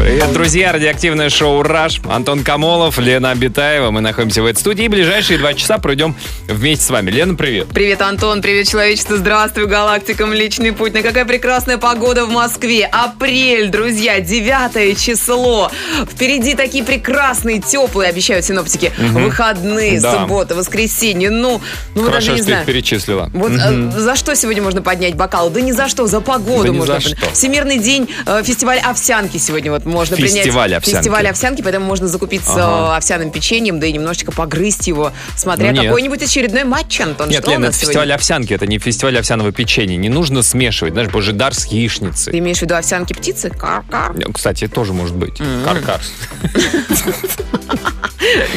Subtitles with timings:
[0.00, 0.72] Привет, друзья!
[0.72, 2.00] Радиоактивное шоу «Раш».
[2.08, 3.90] Антон Камолов, Лена Абитаева.
[3.90, 4.86] Мы находимся в этой студии.
[4.86, 6.16] И ближайшие два часа пройдем
[6.48, 7.10] вместе с вами.
[7.10, 7.68] Лена, привет.
[7.68, 10.94] Привет, Антон, привет, человечество, здравствуй, галактика, Млечный Путь.
[10.94, 12.86] На какая прекрасная погода в Москве.
[12.90, 15.70] Апрель, друзья, девятое число.
[16.10, 20.12] Впереди такие прекрасные, теплые, обещают синоптики, выходные, Да.
[20.22, 21.28] суббота, воскресенье.
[21.28, 21.60] Ну,
[21.94, 22.66] ну вы даже Хорошо, не что ты их знаю.
[22.66, 23.30] перечислила.
[23.34, 25.50] Вот э, за что сегодня можно поднять бокал?
[25.50, 27.00] Да ни за что, за погоду Да можно.
[27.00, 27.16] что.
[27.34, 30.78] Всемирный день э, фестиваль овсянки сегодня вот можно Фестиваль принять.
[30.78, 30.96] овсянки.
[30.98, 32.94] Фестиваль овсянки, поэтому можно закупиться Ага.
[32.94, 35.84] э, овсяным печеньем, да и немножечко погрызть его, смотря Нет.
[35.84, 37.28] какой-нибудь очередной матч, Антон.
[37.28, 37.88] Нет, что Лена, это сегодня?
[37.88, 39.96] фестиваль овсянки, это не фестиваль овсяного печенья.
[39.96, 42.32] Не нужно смешивать, знаешь, божидар с яичницей.
[42.32, 43.50] Ты имеешь в виду овсянки птицы?
[43.50, 44.14] Кар-кар.
[44.32, 45.40] Кстати, тоже может быть.
[45.64, 46.00] Каркар.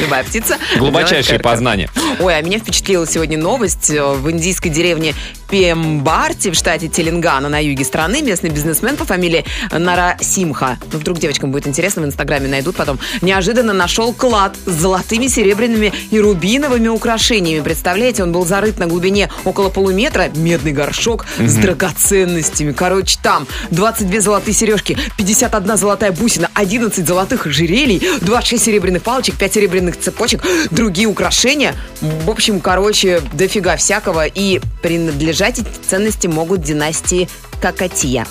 [0.00, 0.56] Любая птица.
[0.78, 1.40] Кар-кар.
[1.42, 1.88] познание.
[2.20, 3.90] Ой, а меня впечатлила сегодня новость.
[3.90, 5.14] Э, В индийской деревне
[5.50, 11.18] Пембарти в штате Теленгана на юге страны местный бизнесмен по фамилии Нара Симха, ну вдруг
[11.24, 16.88] девочкам будет интересно, в инстаграме найдут потом, неожиданно нашел клад с золотыми, серебряными и рубиновыми
[16.88, 17.62] украшениями.
[17.62, 22.72] Представляете, он был зарыт на глубине около полуметра, медный горшок с драгоценностями.
[22.72, 29.54] Короче, там 22 золотые сережки, 51 золотая бусина, 11 золотых ожерелий, 26 серебряных палочек, 5
[29.54, 31.74] серебряных цепочек, другие украшения.
[32.02, 34.26] В общем, короче, дофига всякого.
[34.26, 37.30] И принадлежать эти ценности могут династии
[37.62, 38.26] Какатия.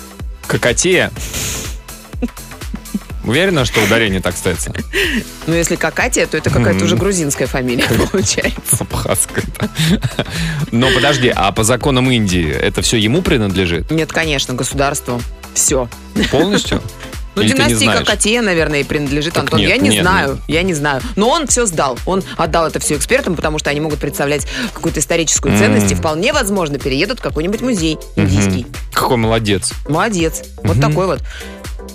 [0.46, 1.10] Кокотея.
[3.24, 4.72] Уверена, что ударение так ставится?
[5.46, 8.76] Но если Какатия, то это какая-то уже грузинская фамилия получается.
[8.80, 9.44] Абхазская.
[10.70, 13.90] Но подожди, а по законам Индии это все ему принадлежит?
[13.90, 15.20] Нет, конечно, государству.
[15.54, 15.88] Все.
[16.30, 16.82] Полностью?
[17.36, 17.86] Ну, Или династии?
[17.86, 19.58] Какатия, наверное, и принадлежит Так Антон.
[19.58, 20.40] нет, я не нет, знаю, нет.
[20.46, 21.02] я не знаю.
[21.16, 21.98] Но он все сдал.
[22.06, 26.32] Он отдал это все экспертам, потому что они могут представлять какую-то историческую ценность и вполне
[26.32, 28.66] возможно переедут в какой-нибудь музей индийский.
[28.92, 29.72] Какой молодец.
[29.88, 30.42] Молодец.
[30.62, 31.22] Вот такой вот.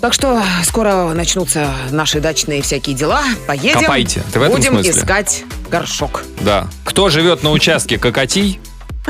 [0.00, 3.22] Так что скоро начнутся наши дачные всякие дела.
[3.46, 3.80] Поедем.
[3.80, 4.22] Копайте.
[4.32, 4.90] Ты в этом Будем смысле?
[4.92, 6.24] искать горшок.
[6.40, 6.66] Да.
[6.84, 8.60] Кто живет на участке Кокотий,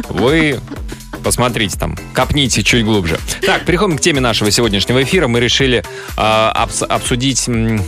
[0.09, 0.59] вы
[1.23, 3.21] посмотрите там, копните чуть глубже.
[3.47, 5.29] Так, переходим к теме нашего сегодняшнего эфира.
[5.29, 5.85] Мы решили
[6.17, 7.85] а, обс- обсудить м,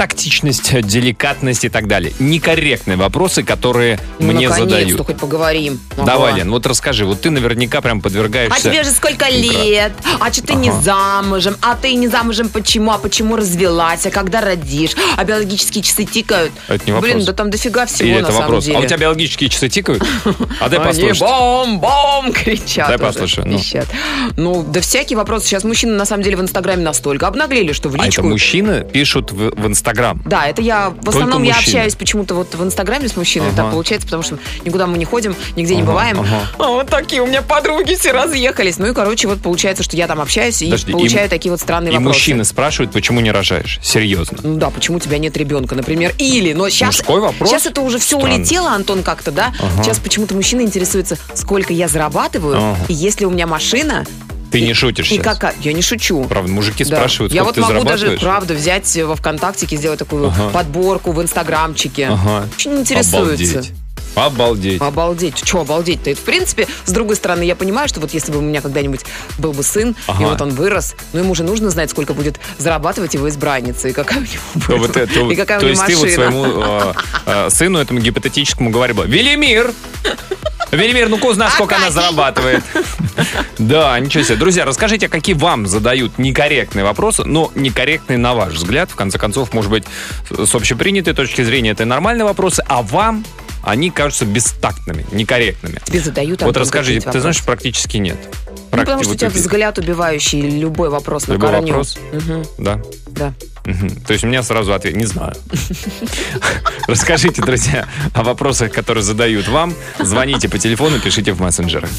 [0.00, 2.14] тактичность, деликатность и так далее.
[2.18, 5.04] Некорректные вопросы, которые Ну, мне задают.
[5.06, 5.78] хоть поговорим.
[5.94, 6.38] Давай, Ага.
[6.38, 7.04] Лен, вот расскажи.
[7.04, 8.56] Вот ты наверняка прям подвергаешься...
[8.56, 9.92] А тебе же сколько лет?
[10.18, 10.80] А что ты не Ага.
[10.80, 11.54] замужем?
[11.60, 12.92] А ты не замужем почему?
[12.92, 14.06] А почему развелась?
[14.06, 14.92] А когда родишь?
[15.18, 16.52] А биологические часы тикают?
[16.68, 17.12] Это не вопрос.
[17.12, 18.64] Блин, да там дофига всего Или на это самом вопрос?
[18.64, 18.78] деле.
[18.78, 20.02] А у тебя биологические часы тикают?
[20.60, 21.20] А дай послушать.
[21.20, 22.88] бом-бом кричат.
[22.88, 23.60] Дай уже, послушаю, ну.
[24.38, 25.46] Ну, да всякие вопросы.
[25.48, 28.22] Сейчас мужчины на самом деле в Инстаграме настолько обнаглели, что в А это личку...
[28.26, 30.22] мужчины пишут в, в Инстаграм.
[30.24, 31.74] Да, это я в основном я мужчины.
[31.74, 33.56] общаюсь почему-то вот в Инстаграме с мужчиной, Ага.
[33.56, 36.20] так получается, потому что никуда мы не ходим, нигде не Ага, бываем.
[36.20, 36.40] ага.
[36.58, 38.78] А вот такие у меня подруги все разъехались.
[38.78, 41.60] Ну и, короче, вот получается, что я там общаюсь и Подожди, получаю и- такие вот
[41.60, 42.18] странные И вопросы.
[42.18, 43.80] мужчины спрашивают, почему не рожаешь.
[43.82, 44.38] Серьезно.
[44.42, 46.14] Ну да, почему у тебя нет ребенка, например.
[46.18, 46.96] Или, но сейчас...
[46.98, 47.50] Мужской вопрос?
[47.50, 48.36] Сейчас это уже все Странно.
[48.36, 49.52] улетело, Антон, как-то, да?
[49.60, 49.82] Ага.
[49.82, 52.76] Сейчас почему-то мужчина интересуется, сколько я зарабатываю, Ага.
[52.88, 54.04] и если у меня машина...
[54.50, 55.24] Ты не шутишь сейчас.
[55.24, 55.54] какая...
[55.60, 56.24] Я не шучу.
[56.24, 56.96] Правда, мужики Да.
[56.96, 60.50] спрашивают, Я вот могу даже, правда, взять во ВКонтактике, сделать такую Ага.
[60.50, 62.08] подборку в Инстаграмчике.
[62.08, 62.46] Ага.
[62.56, 63.18] Очень интересуется.
[63.18, 63.72] Обалдеть.
[64.16, 64.80] Обалдеть.
[64.82, 65.42] Обалдеть.
[65.44, 66.10] Че обалдеть-то?
[66.10, 69.02] Это, в принципе, с другой стороны, я понимаю, что вот если бы у меня когда-нибудь
[69.38, 70.22] был бы сын, Ага.
[70.22, 73.92] и вот он вырос, ну ему же нужно знать, сколько будет зарабатывать его избранница, и
[73.92, 76.02] какая у него То, будет, вот это- и какая то у него есть ты вот
[76.04, 76.30] машина.
[76.30, 76.92] своему э,
[77.26, 79.72] э, сыну, этому гипотетическому, говорила, Велимир!
[80.72, 82.62] Велимир, ну-ка узнай, сколько она зарабатывает.
[83.58, 84.36] Да, ничего себе.
[84.36, 88.90] Друзья, расскажите, какие вам задают некорректные вопросы, но некорректные на ваш взгляд.
[88.90, 89.84] В конце концов, может быть,
[90.30, 93.24] с общепринятой точки зрения это нормальные вопросы, а вам
[93.62, 95.80] они кажутся бестактными, некорректными.
[95.84, 98.16] Тебе задают Вот расскажите, ты знаешь, практически нет.
[98.72, 101.66] Ну, потому что у тебя взгляд убивающий любой вопрос на Любой корню.
[101.68, 101.98] вопрос?
[102.12, 102.80] Мгм, Да.
[103.08, 103.34] да.
[104.06, 105.34] То есть у меня сразу ответ не знаю.
[106.86, 109.74] Расскажите, друзья, о вопросах, которые задают вам.
[109.98, 111.90] Звоните по телефону, пишите в мессенджерах.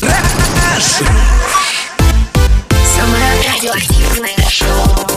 [2.95, 5.09] Самое радиоактивное шоу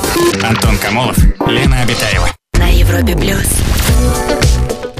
[0.42, 2.28] Антон Камолов, Лена Обитаева.
[2.54, 4.43] на Европе плюс.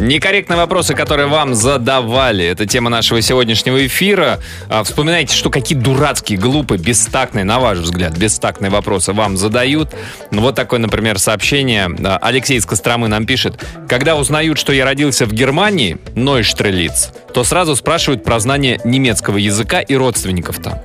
[0.05, 2.45] Некорректные вопросы, которые вам задавали.
[2.45, 4.39] Это тема нашего сегодняшнего эфира.
[4.69, 9.95] А, Вспоминайте, что какие дурацкие, глупые, бестактные, на ваш взгляд, бестактные вопросы вам задают.
[10.31, 11.89] Ну, Вот такое, например, сообщение.
[12.05, 13.65] А, Алексей из Костромы нам пишет.
[13.89, 19.81] Когда узнают, что я родился в Германии, Нойштрелиц, то сразу спрашивают про знание немецкого языка
[19.81, 20.83] и родственников там.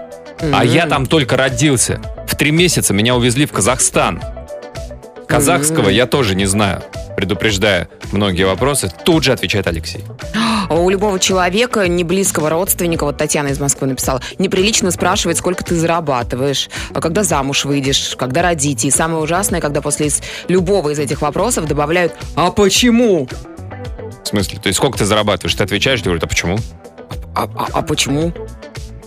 [0.53, 1.99] А я там только родился.
[2.25, 4.21] В три месяца меня увезли в Казахстан.
[5.27, 6.81] казахского я тоже не знаю.
[7.23, 10.05] Предупреждая многие вопросы, тут же отвечает Алексей.
[10.69, 15.65] А У любого человека, не близкого родственника, вот Татьяна из Москвы написала, неприлично спрашивать, сколько
[15.65, 18.87] ты зарабатываешь, а когда замуж выйдешь, когда родите.
[18.87, 23.27] И самое ужасное, когда после из- любого из этих вопросов добавляют «А почему?»
[24.23, 24.57] В смысле?
[24.59, 25.55] То есть сколько ты зарабатываешь?
[25.55, 26.57] Ты отвечаешь, ты говоришь, а почему?
[27.35, 28.31] А, а- а почему?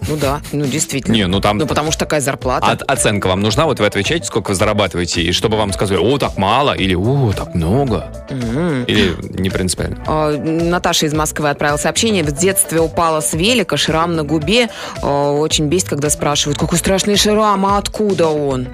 [0.08, 1.14] Ну да, ну действительно.
[1.14, 1.58] Не, ну там...
[1.58, 2.66] Ну потому что такая зарплата.
[2.66, 3.66] От- оценка вам нужна?
[3.66, 7.32] Вот вы отвечаете, сколько вы зарабатываете, и чтобы вам сказали, о, так мало, или о,
[7.36, 8.84] так много, М.
[8.84, 10.02] или не принципиально.
[10.06, 12.24] А, Наташа из Москвы отправила сообщение.
[12.24, 14.68] В детстве упала с велика, шрам на губе.
[15.02, 18.68] А, Очень бесит, когда спрашивают, какой страшный шрам, а откуда он?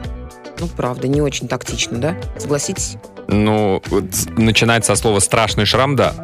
[0.61, 2.17] Ну, правда, не очень тактично, да?
[2.37, 2.97] Согласитесь?
[3.29, 3.83] Ну,
[4.37, 6.15] начинается со слова «страшный шрам», да.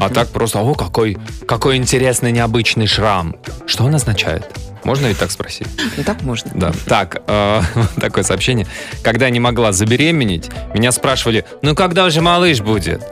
[0.00, 1.16] А так просто, о, какой,
[1.46, 3.36] какой интересный, необычный шрам.
[3.66, 4.44] Что он означает?
[4.84, 5.66] Можно ведь так спросить?
[5.96, 6.50] Ну, так можно.
[6.54, 6.72] Да.
[6.86, 7.62] Так, э,
[8.00, 8.66] такое сообщение.
[9.02, 13.02] Когда я не могла забеременеть, меня спрашивали, ну когда уже малыш будет?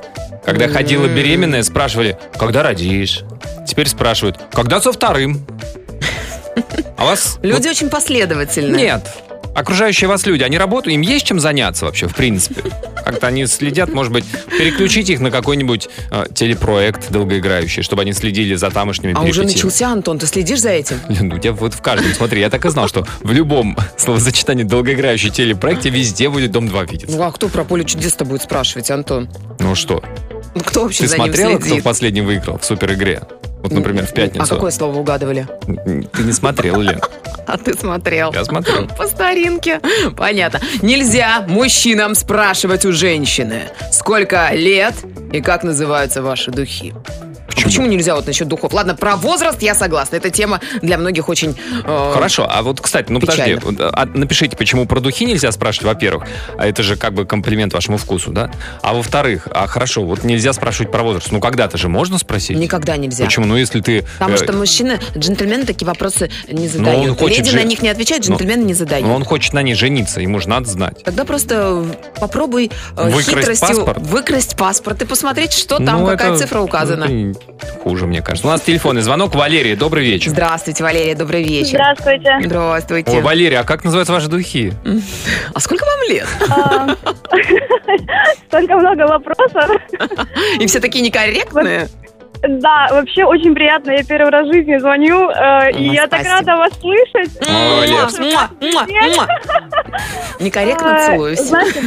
[0.44, 3.22] Когда ходила беременная, спрашивали, когда родишь?
[3.66, 5.46] Теперь спрашивают, когда со вторым?
[6.96, 7.38] А вас...
[7.42, 8.72] Люди очень последовательны.
[8.72, 9.08] вот Нет.
[9.54, 12.62] Окружающие вас люди, они работают, им есть чем заняться вообще, в принципе.
[13.12, 14.24] Как-то они следят, может быть,
[14.58, 19.88] переключить их на какой-нибудь э, телепроект долгоиграющий, чтобы они следили за тамошними А уже начался,
[19.92, 20.96] Антон, ты следишь за этим?
[21.22, 25.30] Ну, я вот в каждом, смотри, я так и знал, что в любом словосочетании долгоиграющей
[25.30, 27.16] телепроекте везде будет Дом-2 видеться.
[27.16, 29.28] Ну, а кто про поле чудес-то будет спрашивать, Антон?
[29.58, 30.02] Ну что,
[30.54, 31.84] Ну, кто вообще ты за смотрела, ним кто следит?
[31.84, 33.22] последний выиграл в суперигре?
[33.62, 34.44] Вот, например, в пятницу.
[34.44, 35.46] А какое слово угадывали?
[36.12, 37.00] Ты не смотрел, Лен?
[37.44, 38.32] А ты смотрел.
[38.32, 38.86] Я смотрел.
[38.96, 39.80] По старинке.
[40.16, 40.60] Понятно.
[40.80, 44.94] Нельзя мужчинам спрашивать у женщины, сколько лет
[45.32, 46.94] и как называются ваши духи.
[47.56, 48.72] А Почему, нельзя вот насчет духов?
[48.72, 50.16] Ладно, про возраст я согласна.
[50.16, 51.56] Эта тема для многих очень...
[51.84, 53.60] э, Хорошо, а вот, кстати, ну подожди, Печально.
[53.64, 56.24] вот, а напишите, почему про духи нельзя спрашивать, во-первых,
[56.58, 58.50] а это же как бы комплимент вашему вкусу, да?
[58.82, 62.56] А во-вторых, а хорошо, вот нельзя спрашивать про возраст, ну когда-то же можно спросить?
[62.56, 63.24] Никогда нельзя.
[63.24, 63.46] Почему?
[63.46, 64.04] Ну если ты...
[64.18, 67.18] Потому э, что мужчины, джентльмены такие вопросы не он задают.
[67.18, 69.06] хочет Леди же- на них не отвечают, Ну, джентльмены не задают.
[69.06, 71.02] ну, он хочет на ней жениться, ему же надо знать.
[71.04, 71.84] Тогда просто
[72.20, 73.98] попробуй э, Выкрасть хитростью паспорт?
[74.00, 77.04] выкрасть паспорт и посмотреть, что там, Ну, какая это- цифра указана.
[77.04, 77.38] это
[77.82, 78.46] Хуже, мне кажется.
[78.46, 79.34] У нас телефонный звонок.
[79.34, 80.30] Валерия, добрый вечер.
[80.30, 81.80] Здравствуйте, Валерия, добрый вечер.
[81.80, 82.38] Здравствуйте.
[82.44, 83.10] Здравствуйте.
[83.10, 84.72] Ой, Валерия, а как называются ваши духи?
[85.52, 86.26] А сколько вам лет?
[86.48, 86.96] А,
[88.48, 89.70] Столько много вопросов.
[90.60, 91.88] И все такие некорректные.
[92.42, 93.92] Да, вообще очень приятно.
[93.92, 96.34] Я первый раз в жизни звоню, э, и Ну, я так спасибо.
[96.34, 97.48] рада вас слышать.
[97.48, 98.18] Молодец.
[98.18, 99.26] Муа, муа, муа.
[100.40, 101.38] Некорректно А, целуюсь.
[101.40, 101.80] знаете,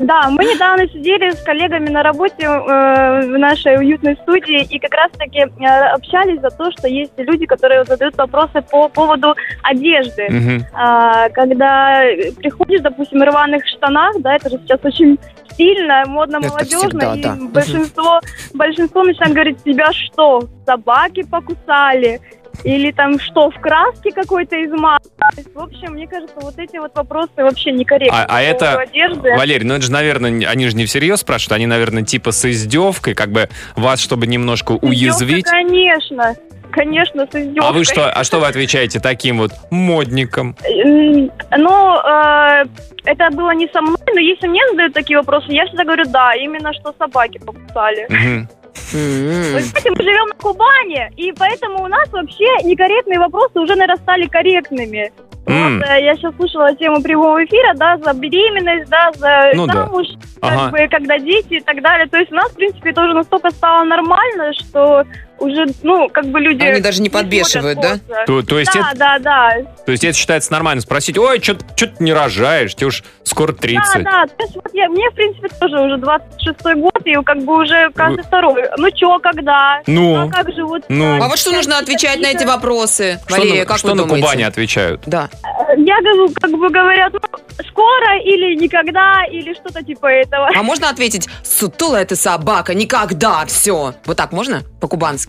[0.00, 4.92] Да, мы недавно сидели с коллегами на работе э, в нашей уютной студии и как
[4.92, 5.64] раз-таки э,
[5.94, 10.26] общались за то, что есть люди, которые задают вопросы по поводу одежды.
[10.28, 10.66] Мгм.
[10.74, 12.00] А, когда
[12.38, 15.16] приходишь, допустим, в рваных штанах, да, это же сейчас очень
[15.54, 17.36] стильно, модно, Это молодежно, всегда, и да.
[17.40, 18.20] большинство,
[18.52, 22.20] большинство начинает говорить, тебя что, собаки покусали?
[22.62, 25.10] Или там что, в краске какой-то измазали?
[25.18, 28.16] То есть, В общем, мне кажется, вот эти вот вопросы вообще некорректны.
[28.16, 29.36] А, а это, одежды.
[29.36, 33.14] Валерий, ну это же, наверное, они же не всерьез спрашивают, они, наверное, типа с издевкой,
[33.14, 35.46] как бы вас, чтобы немножко уязвить.
[35.46, 36.36] Издевка, конечно.
[36.74, 37.68] Конечно, с издевкой.
[37.68, 40.56] А вы что, а что вы отвечаете таким вот модникам?
[40.64, 42.64] Ну, э,
[43.04, 46.34] это было не со мной, но если мне задают такие вопросы, я всегда говорю, да,
[46.34, 48.08] именно что собаки покусали.
[48.92, 54.02] Вы знаете, мы живем на Кубани, и поэтому у нас вообще некорректные вопросы уже, наверное,
[54.02, 55.12] стали корректными.
[55.46, 59.74] Вот, э, я сейчас слушала тему прямого эфира, да, за беременность, да, за Ну да.
[59.74, 60.06] замуж,
[60.40, 60.70] как Ага.
[60.70, 62.08] бы, когда дети и так далее.
[62.08, 65.04] То есть у нас, в принципе, это уже настолько стало нормально, что
[65.38, 66.62] уже, ну, как бы люди...
[66.62, 67.98] Они даже не подбешивают, да?
[68.26, 69.50] То, то есть Да, это, да, да.
[69.84, 74.04] то есть это считается нормально спросить, ой, что ты не рожаешь, тебе уж скоро 30.
[74.04, 77.44] Да, да, то есть вот я, мне, в принципе, тоже уже 26-й год, и как
[77.44, 78.64] бы уже каждый второй.
[78.76, 79.80] Ну чё, когда?
[79.86, 80.26] Ну?
[80.26, 80.84] А как же вот...
[80.88, 81.22] Ну?
[81.22, 83.18] А вот что нужно отвечать на эти вопросы?
[83.26, 84.26] Что, Валерия, на, как что вы на думаете?
[84.26, 85.02] Кубани отвечают?
[85.06, 85.28] Да.
[85.76, 87.20] Я говорю, как бы говорят, ну,
[87.68, 90.48] скоро или никогда, или что-то типа этого.
[90.54, 93.94] А можно ответить, сутулая ты собака, никогда, все.
[94.04, 94.62] Вот так можно?
[94.80, 95.23] По-кубански.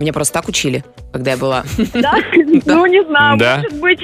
[0.00, 1.62] Меня просто так учили, когда я была.
[1.92, 2.14] Да?
[2.66, 3.58] Ну, не знаю, Да?
[3.58, 4.00] может быть.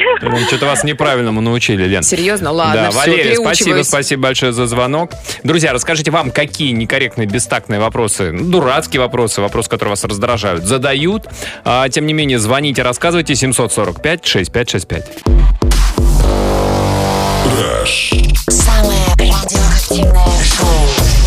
[0.46, 2.02] Что-то вас неправильному научили, Лен.
[2.04, 2.52] Серьезно?
[2.52, 3.86] Ладно, да, все, Валерия, спасибо, переучиваюсь.
[3.88, 5.10] спасибо большое за звонок.
[5.42, 11.26] Друзья, расскажите вам, какие некорректные, бестактные вопросы, ну, дурацкие вопросы, вопросы, которые вас раздражают, задают.
[11.64, 15.04] А, тем не менее, звоните, рассказывайте 745-6565.
[18.48, 21.19] Самое радиоактивное шоу.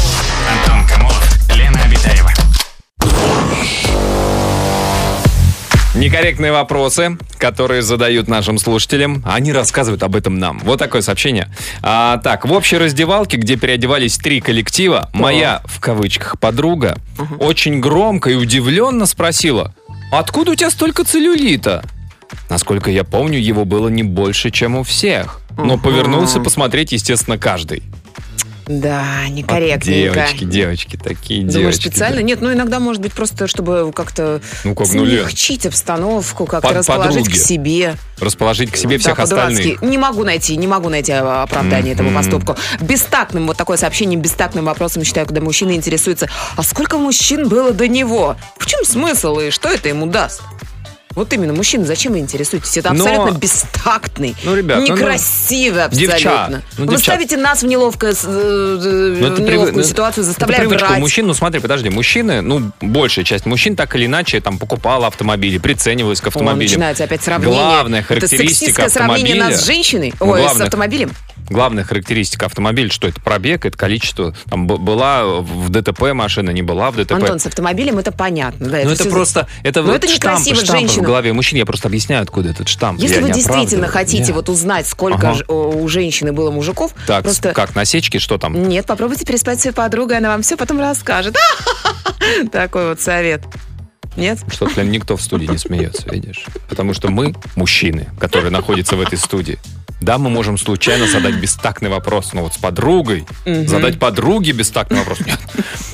[6.03, 9.23] Некорректные вопросы, которые задают нашим слушателям.
[9.25, 10.59] Они рассказывают об этом нам.
[10.59, 11.47] Вот такое сообщение.
[11.81, 16.97] А, так, в общей раздевалке, где переодевались три коллектива, моя, в кавычках, подруга
[17.39, 19.73] очень громко и удивленно спросила,
[20.11, 21.83] откуда у тебя столько целлюлита?
[22.49, 25.39] Насколько я помню, его было не больше, чем у всех.
[25.57, 25.83] Но Ага.
[25.83, 27.83] повернулся посмотреть, естественно, каждый.
[28.65, 30.13] Да, Вот некорректненько.
[30.15, 31.87] девочки, девочки, такие Думаешь, девочки.
[31.87, 32.19] специально?
[32.21, 36.77] Нет, ну иногда, может быть, просто чтобы как-то Ну, как, ну, смягчить обстановку, как-то Под-
[36.77, 37.37] расположить подруги.
[37.37, 37.95] к себе.
[38.19, 39.81] Расположить к себе Да, всех остальных.
[39.81, 42.17] Не могу найти, не могу найти а, оправдание этому Мгм.
[42.19, 42.55] поступку.
[42.79, 47.87] Бестактным, вот такое сообщение, бестактным вопросом считаю, когда мужчина интересуется, а сколько мужчин было до
[47.87, 48.37] него?
[48.57, 50.41] В чем смысл и что это ему даст?
[51.15, 52.77] Вот именно, мужчина, зачем вы интересуетесь?
[52.77, 56.63] Это Но- абсолютно бестактный, Ну, ребят, ну, ну, некрасиво девчат, абсолютно.
[56.77, 57.15] ну, Вы девчат.
[57.15, 57.67] ставите нас в
[58.15, 60.99] с- э, Ну, в это неловкую ну, ситуацию, это заставляя у врать.
[60.99, 61.27] мужчин.
[61.27, 66.19] Ну, смотри, подожди, мужчины, ну, большая часть мужчин так или иначе там покупала автомобили, приценивалась
[66.21, 66.59] к О, автомобилям.
[66.59, 67.55] начинается опять сравнение.
[67.59, 69.45] Главная Это характеристика сравнение автомобиля.
[69.55, 70.13] нас с женщиной?
[70.19, 71.11] Ну, Ой, с главное- автомобилем?
[71.49, 74.33] Главная характеристика автомобиля, что это пробег, это количество.
[74.49, 77.11] Там была в ДТП машина, не была в ДТП.
[77.13, 78.65] Антон, с автомобилем это понятно.
[78.69, 81.02] Да, ну, это всё- просто, это, Но вот это некрасиво женщина.
[81.03, 81.57] В голове мужчин.
[81.57, 82.99] Я просто объясняю, откуда этот штамп.
[82.99, 84.35] Если Я вы действительно хотите Нет.
[84.35, 85.51] вот узнать, сколько Ага.
[85.51, 87.53] у женщины было мужиков, Так, просто...
[87.53, 88.67] как, насечки, что там?
[88.67, 91.37] Нет, попробуйте переспать с своей подругой, она вам все потом расскажет.
[92.51, 93.43] Такой вот совет.
[94.15, 94.39] Нет?
[94.51, 96.45] Что-то прям никто в студии не смеется, видишь?
[96.69, 99.57] Потому что мы, мужчины, которые находятся в этой студии,
[100.01, 105.19] да, мы можем случайно задать бестактный вопрос, но вот с подругой задать подруге бестактный вопрос
[105.25, 105.39] нет.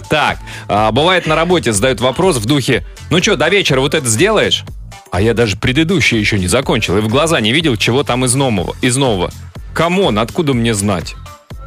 [0.09, 4.07] Так, а, бывает на работе задают вопрос в духе, ну что, до вечера вот это
[4.07, 4.65] сделаешь?
[5.11, 8.35] А я даже предыдущее еще не закончил и в глаза не видел, чего там из
[8.35, 8.75] нового.
[8.81, 9.31] Из нового.
[9.73, 11.15] Come on, откуда мне знать?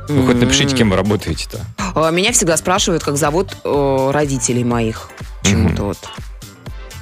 [0.09, 1.61] Вы хоть напишите, кем вы работаете-то.
[1.95, 5.09] А, Меня всегда спрашивают, как зовут э, родителей моих.
[5.43, 5.99] Почему-то вот,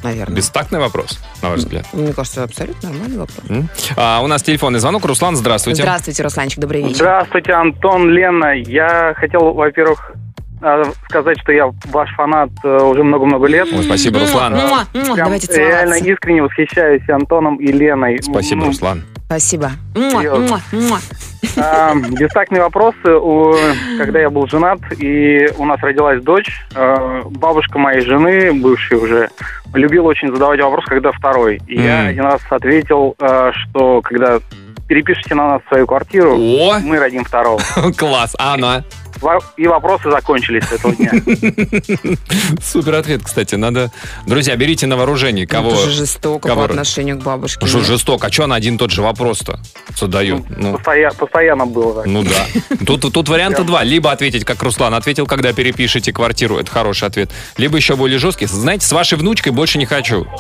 [0.03, 0.37] наверное.
[0.37, 1.87] Бестактный вопрос, на ваш взгляд.
[1.93, 3.39] Мне кажется, абсолютно нормальный вопрос.
[3.49, 3.69] М?
[3.97, 5.05] А, у нас телефонный звонок.
[5.05, 5.83] Руслан, здравствуйте.
[5.83, 6.97] Здравствуйте, Русланчик, добрый вечер.
[6.97, 8.53] Здравствуйте, Антон, Лена.
[8.55, 10.13] Я хотел, во-первых,
[11.09, 13.69] сказать, что я ваш фанат э, уже много-много лет.
[13.73, 14.55] Ой, спасибо, Руслан.
[14.93, 18.23] Прям Давайте реально искренне восхищаюсь Антоном и Леной.
[18.23, 19.03] Спасибо, Ну, Руслан.
[19.27, 19.71] Спасибо.
[19.95, 20.39] Муа, Серьезно.
[20.49, 20.99] муа, муа.
[21.57, 23.13] а, Бестактные вопросы.
[23.15, 23.55] У-
[23.97, 29.29] Когда я был женат, и у нас родилась дочь, э, бабушка моей жены, бывшей уже,
[29.73, 31.61] любила очень задавать вопрос, когда второй.
[31.69, 34.41] И я один раз ответил, э, что когда
[34.89, 37.61] перепишите на нас свою квартиру, О, мы родим второго.
[37.97, 38.35] класс.
[38.41, 38.83] А она?
[39.57, 41.13] И вопросы закончились с этого дня.
[42.63, 43.55] Супер ответ, кстати.
[43.55, 43.91] Надо...
[44.27, 45.47] Друзья, берите на вооружение.
[45.47, 45.73] Кого...
[45.73, 47.59] Это же жестоко кого- по отношению к бабушке.
[47.63, 48.27] Ну, Что жестоко?
[48.27, 49.61] А что она один и тот же вопрос-то
[49.97, 50.45] задает?
[50.57, 52.07] Ну, Постоя- Постоянно было так.
[52.07, 52.47] ну да.
[52.87, 53.83] Тут, тут варианта два.
[53.85, 56.59] Либо ответить, как Руслан ответил, когда перепишете квартиру.
[56.59, 57.31] Это хороший ответ.
[57.57, 58.47] Либо еще более жесткий.
[58.47, 60.27] Знаете, с вашей внучкой больше не хочу.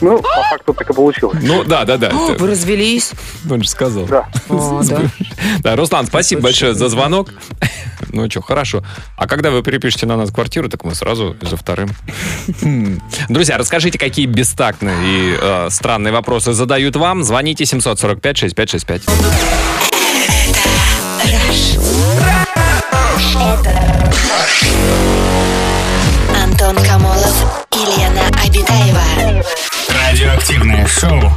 [0.00, 1.38] Ну, по факту так и получилось.
[1.42, 2.10] Ну, да, да, да.
[2.10, 3.12] Вы развелись?
[3.48, 4.04] Он же сказал.
[4.06, 4.28] Да.
[4.48, 5.02] Да.
[5.60, 7.28] Да, Руслан, спасибо Слушай, большое за звонок.
[8.14, 8.84] Ну что, хорошо.
[9.16, 11.88] А когда вы перепишете на нас квартиру, так мы сразу за вторым.
[12.60, 13.00] Хм.
[13.30, 17.22] Друзья, расскажите, какие бестактные и э, странные вопросы задают вам.
[17.22, 19.02] Звоните 745-6565.
[26.44, 29.42] Антон Камолов и Лена Обитаева.
[29.88, 31.32] Радиоактивное шоу.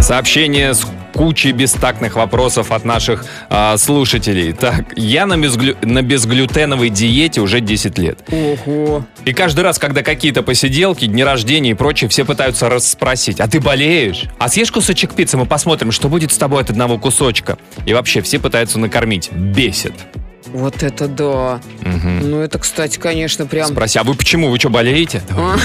[0.00, 4.52] Сообщение с кучей бестактных вопросов от наших а, слушателей.
[4.52, 8.18] Так, я на, безглю- на безглютеновой диете уже 10 лет.
[8.30, 9.04] Ого.
[9.24, 13.60] И каждый раз, когда какие-то посиделки, дни рождения и прочее, все пытаются расспросить, а ты
[13.60, 14.24] болеешь?
[14.38, 17.58] А съешь кусочек пиццы, мы посмотрим, что будет с тобой от одного кусочка.
[17.84, 19.30] И вообще, все пытаются накормить.
[19.32, 19.94] Бесит.
[20.46, 21.60] Вот это да.
[21.82, 22.30] Мгм.
[22.30, 23.68] Ну, это, кстати, конечно, прям...
[23.68, 24.50] Спроси, а вы почему?
[24.50, 25.22] Вы что, болеете?
[25.36, 25.56] А.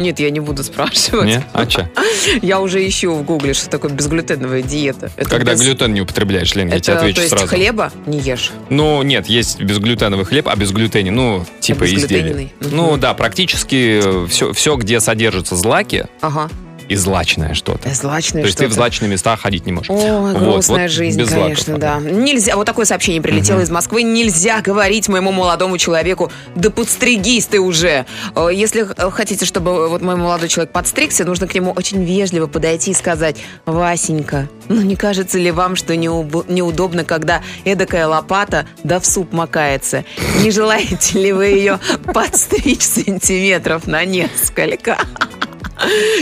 [0.00, 1.26] Нет, я не буду спрашивать.
[1.26, 1.44] Не?
[1.52, 1.88] А что?
[2.42, 5.10] Я уже ищу в гугле, что такое безглютеновая диета.
[5.16, 7.46] Это Когда без- глютен не употребляешь, Лен, я тебе отвечу то есть сразу.
[7.46, 8.50] хлеба не ешь?
[8.68, 12.00] Ну, нет, есть безглютеновый хлеб, а безглютений, ну, типа изделия.
[12.02, 12.52] безглютеновый?
[12.60, 12.76] Мгм.
[12.76, 16.48] Ну, да, практически все, все, где содержатся злаки, Ага.
[16.90, 17.88] И злачное что-то.
[17.94, 18.74] Злачное То есть ты в что-то.
[18.74, 19.90] злачные места ходить не можешь.
[19.90, 22.00] Ой, Вот, грустная вот жизнь, конечно, ага.
[22.02, 22.10] да.
[22.10, 24.02] Нельзя, вот такое сообщение прилетело из Москвы.
[24.02, 28.06] Нельзя говорить моему молодому человеку, да подстригись ты уже.
[28.34, 32.90] Э, Если хотите, чтобы вот мой молодой человек подстригся, нужно к нему очень вежливо подойти
[32.90, 39.06] и сказать, Васенька, ну не кажется ли вам, что неудобно, когда эдакая лопата да в
[39.06, 40.04] суп макается?
[40.42, 41.78] Не желаете ли вы ее
[42.12, 44.98] подстричь сантиметров на несколько?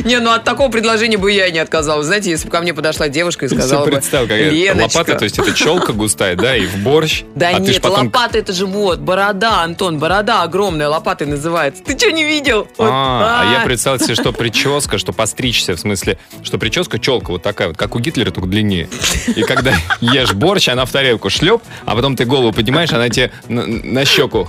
[0.05, 2.07] Не, ну от такого предложения бы я и не отказалась.
[2.07, 4.99] Знаете, если бы ко мне подошла девушка и сказала бы, какая Леночка.
[4.99, 7.25] лопата, то есть это челка густая, да, и в борщ.
[7.35, 8.07] Да а нет, потом...
[8.07, 11.83] лопата это же вот, борода, Антон, борода огромная, лопатой называется.
[11.83, 12.69] Ты что, не видел?
[12.79, 12.88] Вот.
[12.91, 13.65] А, а я А.
[13.65, 17.95] представил себе, что прическа, что постричься, в смысле, что прическа челка вот такая вот, как
[17.97, 18.88] у Гитлера, только длиннее.
[19.35, 23.31] И когда ешь борщ, она в тарелку шлеп, а потом ты голову поднимаешь, она тебе
[23.49, 24.49] на, на щеку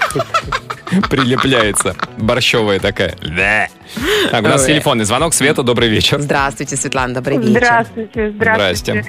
[1.10, 1.96] прилепляется.
[2.18, 3.16] Борщовая такая.
[3.22, 3.68] Да.
[4.32, 5.34] Так, у нас телефонный звонок.
[5.34, 6.20] Света, добрый вечер.
[6.22, 7.50] Здравствуйте, Светлана, добрый вечер.
[7.60, 9.06] Здравствуйте, здравствуйте.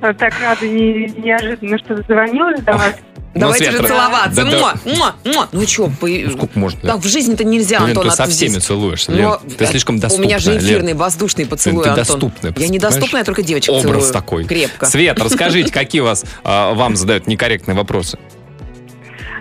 [0.00, 2.94] Так рада не- неожиданно, что дозвонилась до вас.
[3.34, 4.44] Давайте Ну, же Света, целоваться.
[4.44, 5.48] да- да- Муа, муа, муа.
[5.52, 6.80] Ну что, Сколько можно?
[6.80, 8.04] так в жизни-то нельзя, Лен, Антон.
[8.08, 9.56] ты со всеми здесь- целуешься, Но Лен.
[9.58, 10.60] Ты слишком доступная, У меня же Лен.
[10.62, 12.04] эфирный воздушный поцелуй, ты Антон.
[12.06, 12.80] доступная, Я не понимаешь?
[12.94, 14.12] доступная, я только девочек Образ целую.
[14.12, 14.44] такой.
[14.44, 14.86] Крепко.
[14.86, 18.18] Свет, расскажите, какие вас, а, вам задают некорректные вопросы?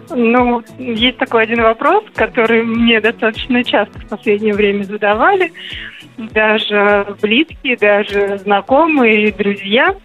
[0.09, 5.51] Ну, есть такой один вопрос, который мне достаточно часто в последнее время задавали.
[6.17, 9.95] Даже близкие, даже знакомые, друзья.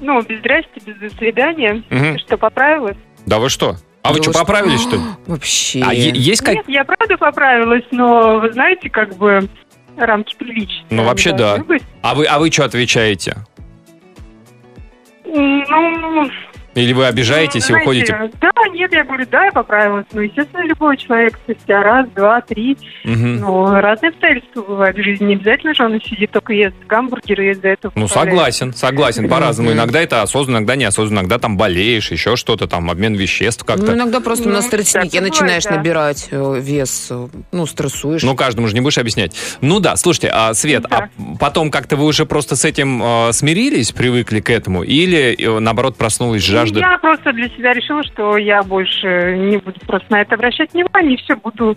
[0.00, 1.82] Ну, без здрасте, без до свидания.
[1.90, 2.18] Мгм.
[2.18, 2.96] Что, поправилась?
[3.26, 3.76] Да вы что?
[4.02, 5.02] А вы что, поправились, что ли?
[5.26, 5.82] Вообще.
[5.84, 6.54] А есть как...
[6.54, 9.48] Нет, я правда поправилась, но вы знаете, как бы
[9.96, 10.84] рамки приличия.
[10.88, 11.58] Ну, вообще, да.
[11.58, 11.82] быть.
[12.02, 13.36] А вы, а вы что отвечаете?
[15.24, 16.30] Ну,
[16.74, 18.30] Или вы обижаетесь и знаете, уходите?
[18.40, 20.06] Да, нет, я говорю, да, я поправилась.
[20.12, 22.76] Ну, естественно, любой человек спустя раз, два, три.
[23.04, 23.36] Мгм.
[23.40, 25.24] Ну, разные обстоятельства бывают в жизни.
[25.24, 29.72] Не обязательно же он сидит, только ест гамбургеры и из-за этого Ну, согласен, согласен, по-разному.
[29.72, 31.20] Иногда это осознанно, иногда неосознанно.
[31.20, 33.92] Иногда там болеешь, еще что-то, там обмен веществ Ну, как-то.
[33.94, 34.70] иногда просто Ну, на бывает,
[35.20, 35.76] начинаешь да.
[35.76, 38.22] набирать э, вес, э, ну, стрессуешь.
[38.22, 39.34] Ну, каждому же не будешь объяснять.
[39.60, 41.08] Ну да, слушайте, а Свет, а
[41.38, 45.96] потом как-то вы уже просто с этим э, смирились, привыкли к этому, или э, наоборот
[45.96, 46.80] проснулась жажда?
[46.80, 51.14] Я просто для себя решила, что я больше не буду просто на это обращать внимание,
[51.14, 51.76] и все, буду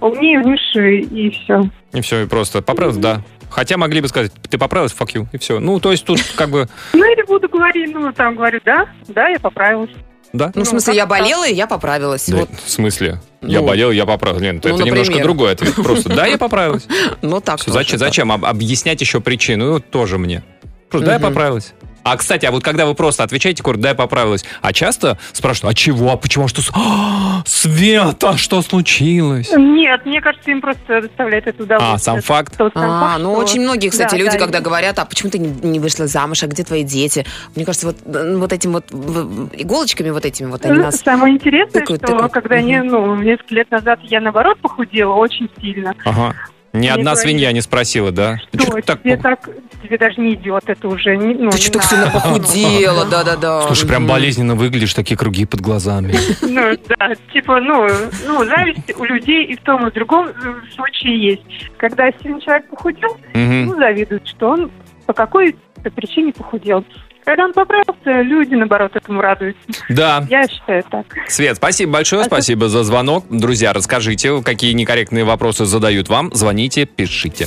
[0.00, 1.70] умнее, выше, и все.
[1.92, 3.22] И все, и просто поправилась, да.
[3.50, 5.58] Хотя могли бы сказать, ты поправилась, fuck you, и все.
[5.58, 9.28] Ну, то есть тут как бы, Ну, или буду говорить, ну, там говорю, да, да,
[9.28, 9.90] я поправилась.
[10.34, 10.46] да?
[10.46, 12.26] Ну, в Ну, смысле, я болела, и я поправилась.
[12.28, 13.20] Да, Вот, В смысле?
[13.40, 13.66] Я Ну.
[13.66, 14.42] болел, я поправилась.
[14.42, 15.22] Лен, Ну, это немножко например.
[15.22, 15.74] другой ответ.
[15.82, 16.86] Просто, да, я поправилась.
[17.22, 17.60] ну, так.
[17.60, 19.72] Зачем, зачем об- объяснять еще причину?
[19.74, 20.42] Ну, тоже мне.
[20.90, 21.72] Просто, да, я поправилась.
[22.04, 25.72] А, кстати, а вот когда вы просто отвечаете, говорю, да, я поправилась, а часто спрашивают,
[25.72, 26.62] а чего, а почему, а что...
[26.74, 29.50] А, Света, что случилось?
[29.54, 31.94] Нет, мне кажется, им просто доставляет это удовольствие.
[31.94, 32.56] А, сам факт?
[32.56, 34.98] Тот сам А, факт, ну что- очень многие, кстати, Да, люди, да, когда и- говорят,
[34.98, 37.24] а почему ты не, не вышла замуж, а где твои дети?
[37.54, 40.96] Мне кажется, вот, вот этим вот иголочками вот этими вот они Ну, нас...
[41.00, 42.32] Самое интересное, тыкают, что тыкают.
[42.32, 42.88] когда не, Мгм.
[42.88, 45.94] ну, несколько лет назад я наоборот похудела очень сильно.
[46.04, 46.34] Ага.
[46.74, 48.38] Ни Мне одна говорили, свинья не спросила, да?
[48.54, 49.48] Что, Чё так тебе так,
[49.82, 53.62] тебе даже не идет, это уже не, ну, Ты не что так сильно похудела, да-да-да.
[53.62, 56.14] Слушай, прям болезненно выглядишь, такие круги под глазами.
[56.48, 57.86] Ну, да, типа, ну,
[58.26, 60.32] ну, зависть у людей и в том, и в другом э,
[60.74, 61.42] случае есть.
[61.76, 64.70] Когда сильный человек похудел, ну, завидуют, что он
[65.06, 65.58] по какой-то
[65.94, 66.84] причине похудел.
[67.28, 69.60] Когда он поправился, люди, наоборот, этому радуются.
[69.90, 71.04] Да, Я считаю так.
[71.28, 73.26] Свет, спасибо большое, спасибо за звонок.
[73.28, 76.32] Друзья, расскажите, какие некорректные вопросы задают вам.
[76.32, 77.46] Звоните, пишите.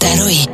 [0.00, 0.48] второй.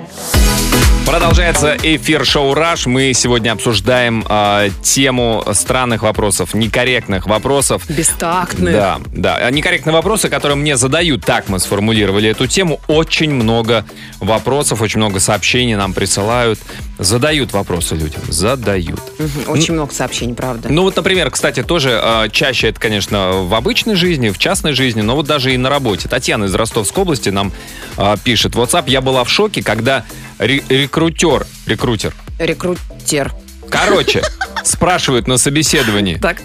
[1.07, 2.87] Продолжается эфир шоу «Раш».
[2.87, 7.89] Мы сегодня обсуждаем а, тему странных вопросов, некорректных вопросов.
[7.89, 8.75] Бестактные.
[8.75, 9.37] Да, да.
[9.37, 12.81] А Некорректные вопросы, которые мне задают, так мы сформулировали эту тему.
[12.89, 13.85] Очень много
[14.19, 16.59] вопросов, очень много сообщений нам присылают.
[16.99, 19.01] Задают вопросы людям, задают.
[19.47, 20.69] Очень много сообщений, правда.
[20.71, 25.03] Ну вот, например, кстати, тоже э, чаще это, конечно, в обычной жизни, в частной жизни,
[25.03, 26.09] но вот даже и на работе.
[26.09, 27.53] Татьяна из Ростовской области нам
[27.97, 28.55] э, пишет.
[28.55, 30.05] WhatsApp, я была в шоке, когда
[30.39, 33.35] ре- рекрутер, рекрутер, Рекрутер.
[33.69, 34.23] короче,
[34.65, 36.39] спрашивают на собеседовании, Так.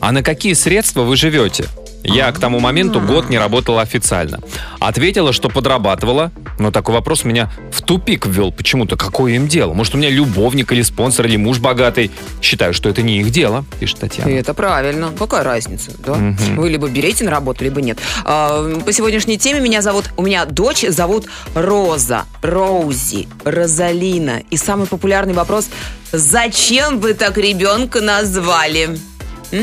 [0.00, 1.66] а на какие средства вы живете?
[2.04, 4.40] Я к тому моменту год не работала официально.
[4.80, 8.96] Ответила, что подрабатывала, но такой вопрос меня в тупик ввел почему-то.
[8.96, 9.72] Какое им дело?
[9.72, 12.10] Может, у меня любовник или спонсор, или муж богатый?
[12.40, 14.28] Считаю, что это не их дело, пишет Татьяна.
[14.30, 15.10] И это правильно.
[15.16, 16.14] Какая разница, да?
[16.14, 16.56] Мгм.
[16.56, 17.98] Вы либо берете на работу, либо нет.
[18.24, 20.10] А, по сегодняшней теме меня зовут...
[20.16, 24.42] У меня дочь зовут Роза, Роузи, Розалина.
[24.50, 25.68] И самый популярный вопрос...
[26.14, 28.98] Зачем вы так ребенка назвали?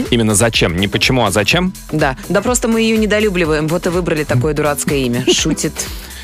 [0.09, 0.77] Именно зачем?
[0.77, 1.73] Не почему, а зачем?
[1.91, 5.25] Да, да просто мы ее недолюбливаем, вот и выбрали такое дурацкое имя.
[5.33, 5.73] Шутит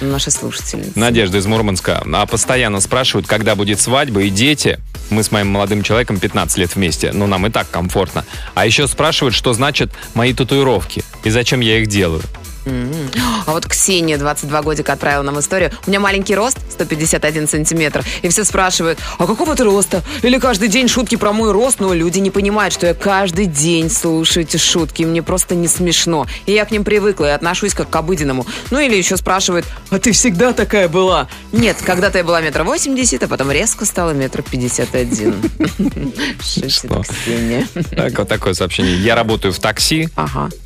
[0.01, 0.97] наша слушательница.
[0.97, 2.03] Надежда из Мурманска.
[2.13, 4.79] А постоянно спрашивают, когда будет свадьба и дети.
[5.09, 8.25] Мы с моим молодым человеком 15 лет вместе, но нам и так комфортно.
[8.55, 12.21] А еще спрашивают, что значит мои татуировки и зачем я их делаю.
[12.65, 15.71] А вот Ксения, 22 годика, отправила нам историю.
[15.85, 20.03] У меня маленький рост, 151 сантиметр, и все спрашивают, а какого ты роста?
[20.23, 23.89] Или каждый день шутки про мой рост, но люди не понимают, что я каждый день
[23.89, 26.25] слушаю эти шутки, и мне просто не смешно.
[26.45, 28.45] И я к ним привыкла и отношусь как к обыденному.
[28.71, 31.27] Ну или еще спрашивают, а ты всегда такая была?
[31.51, 35.35] Нет, когда-то я была метр восемьдесят, а потом резко стала метр пятьдесят один.
[36.39, 37.67] Ксения.
[37.95, 38.97] Так, вот такое сообщение.
[38.97, 40.09] Я работаю в такси,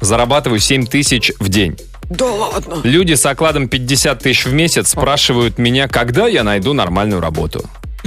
[0.01, 1.77] зарабатываю 7 тысяч в день.
[2.09, 2.81] Да ладно.
[2.83, 7.63] Люди с окладом 50 тысяч в месяц спрашивают меня, когда я найду нормальную работу.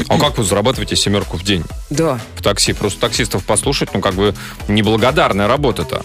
[0.08, 2.18] А как вы зарабатываете семерку в день Да.
[2.34, 2.72] в такси?
[2.72, 4.34] Просто таксистов послушать, ну как бы
[4.66, 6.02] неблагодарная работа-то.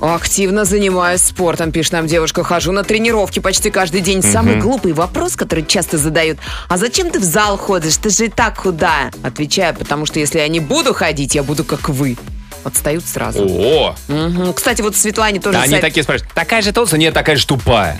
[0.00, 2.44] Активно занимаюсь спортом, пишет нам девушка.
[2.44, 4.22] Хожу на тренировки почти каждый день.
[4.22, 6.38] Самый глупый вопрос, который часто задают.
[6.68, 7.96] А зачем ты в зал ходишь?
[7.96, 9.10] Ты же и так худая.
[9.24, 12.16] Отвечаю, потому что если я не буду ходить, я буду как вы.
[12.64, 13.46] Отстают сразу.
[13.48, 14.52] О, Мгм.
[14.52, 17.00] Кстати, вот Светлане тоже да они совет, такие спрашивают, такая же толстая?
[17.00, 17.98] Нет, такая же тупая.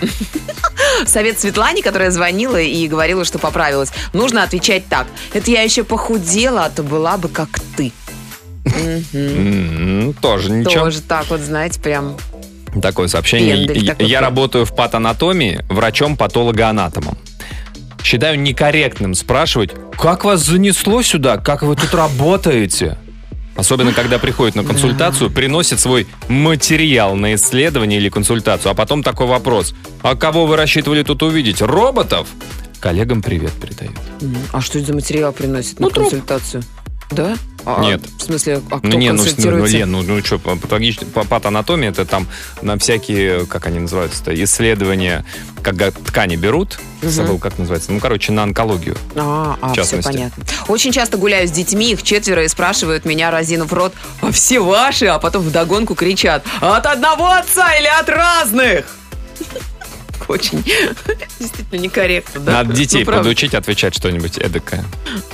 [1.07, 3.89] совет Светлане, которая звонила и говорила, что поправилась.
[4.13, 5.07] Нужно отвечать так.
[5.33, 7.91] Это я еще похудела, а то была бы как ты.
[10.21, 10.85] Тоже ничего.
[10.85, 12.15] Тоже так вот, знаете, прям...
[12.81, 13.55] Такое сообщение.
[13.67, 17.17] Пендель Я- такой Я работаю в патанатомии врачом-патологоанатомом.
[18.03, 22.97] Считаю некорректным спрашивать, как вас занесло сюда, как вы тут работаете?
[23.59, 29.27] Особенно, когда приходит на консультацию, приносит свой материал на исследование или консультацию, а потом такой
[29.27, 29.75] вопрос.
[30.01, 31.61] А кого вы рассчитывали тут увидеть?
[31.61, 32.27] Роботов?
[32.79, 33.97] Коллегам привет передают.
[34.53, 36.09] А что это за материал приносит на Ну, труп.
[36.09, 36.63] консультацию?
[37.11, 37.35] Да?
[37.65, 38.01] А, Нет.
[38.17, 39.65] В смысле, а кто Ну, не, ну, с- ну?
[39.65, 42.27] Лен, ну, ну что, патанатомия, это там
[42.61, 45.25] на всякие, как они называются-то, исследования,
[45.61, 48.97] когда ткани берут, забыл, как называется, ну, короче, на онкологию.
[49.15, 50.43] А, а все понятно.
[50.67, 55.05] Очень часто гуляю с детьми, их четверо, и спрашивают меня, разинув рот, а все ваши?
[55.07, 58.85] А потом вдогонку кричат, от одного отца или от разных?
[60.29, 60.63] Очень
[61.39, 62.51] действительно некорректно, да?
[62.51, 64.85] Надо детей Ну, подучить отвечать что-нибудь эдакое.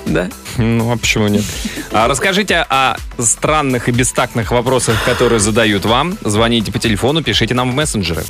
[0.06, 0.30] Да.
[0.58, 1.44] Ну, а почему нет?
[1.92, 6.18] А расскажите о странных и бестактных вопросах, которые задают вам.
[6.24, 8.24] Звоните по телефону, пишите нам в мессенджеры.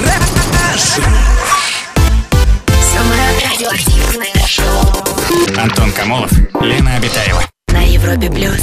[2.82, 7.44] Самое радиоактивное шоу Антон Камолов, Лена Обитаева.
[7.72, 8.62] на Европе плюс.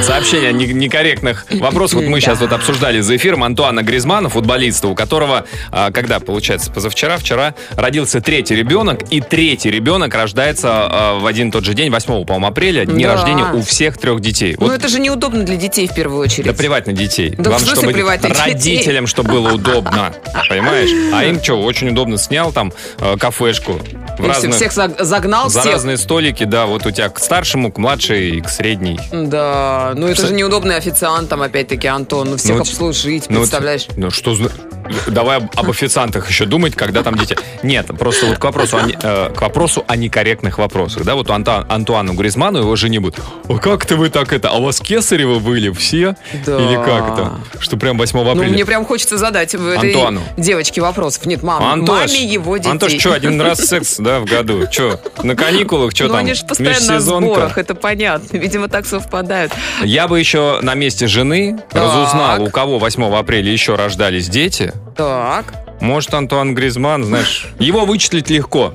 [0.00, 2.00] Сообщение о не- некорректных вопросах.
[2.00, 6.70] Вот мы сейчас вот обсуждали за эфиром Антуана Гризмана, футболиста, у которого, а, когда, получается,
[6.72, 11.74] позавчера, вчера, родился третий ребенок, и третий ребенок рождается а, в один и тот же
[11.74, 13.14] день, 8, по-моему, апреля, дни Да.
[13.14, 14.56] рождения у всех трех детей.
[14.58, 16.46] Ну Вот это же неудобно для детей в первую очередь.
[16.46, 17.34] Да плевать на детей.
[17.36, 20.12] Да в смысле чтобы плевать на родителям, чтобы было удобно.
[20.48, 20.90] Понимаешь?
[21.14, 22.18] А им что, очень удобно.
[22.18, 23.80] Снял там э, кафешку.
[24.18, 25.72] В разных, всех заг- загнал за всех.
[25.72, 29.00] разные столики, да, вот у тебя к старшему, к младшей и к средней.
[29.12, 32.30] Да, ну это Кстати- же неудобный официантам, опять-таки, Антон.
[32.30, 33.86] Ну всех Ну, обслужить, Ну, представляешь?
[33.96, 34.36] Ну, что
[35.06, 37.36] Давай об, об официантах еще думать, когда там дети.
[37.62, 41.04] Нет, просто вот к вопросу, о, э, к вопросу о некорректных вопросах.
[41.04, 43.20] Да, вот у Анта- Антуану Гризману его жене будут.
[43.48, 44.50] А как это вы так это?
[44.50, 46.16] А у вас Кесарева были все?
[46.44, 46.58] Да.
[46.58, 47.32] Или как это?
[47.60, 48.52] Что прям 8 Ну, апреля?
[48.52, 50.20] мне прям хочется задать Антуану.
[50.36, 51.26] девочке вопросов.
[51.26, 52.70] Нет, мам, Антош, маме его детей.
[52.72, 54.66] Антош, что, один раз секс, да, в году?
[54.70, 58.36] Что, на каникулах, что Ну, там, они же постоянно на сборах, это понятно.
[58.36, 59.52] Видимо, так совпадают.
[59.82, 61.82] Я бы еще на месте жены Так.
[61.82, 64.72] разузнал, у кого 8 апреля еще рождались дети.
[64.96, 65.54] Так.
[65.80, 68.74] Может, Антуан Гризман, знаешь, его вычислить легко.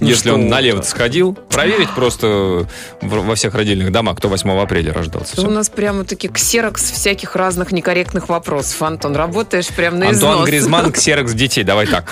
[0.00, 2.66] Если Ну что он налево сходил, проверить просто
[3.00, 5.40] во всех родильных домах, кто 8 апреля рождался.
[5.46, 8.80] У нас прямо таки ксерокс всяких разных некорректных вопросов.
[8.82, 10.46] Антон, работаешь прям на износ.
[10.46, 12.04] Гризман, ксерокс детей, давай так.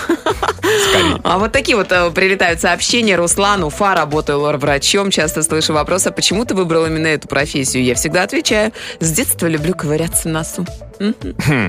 [0.89, 1.19] Скорее.
[1.23, 3.15] А вот такие вот э, прилетают сообщения.
[3.15, 5.11] Руслан, Уфа, работаю лор-врачом.
[5.11, 7.83] Часто слышу вопрос, а почему ты выбрал именно эту профессию?
[7.83, 10.65] Я всегда отвечаю, с детства люблю ковыряться носу.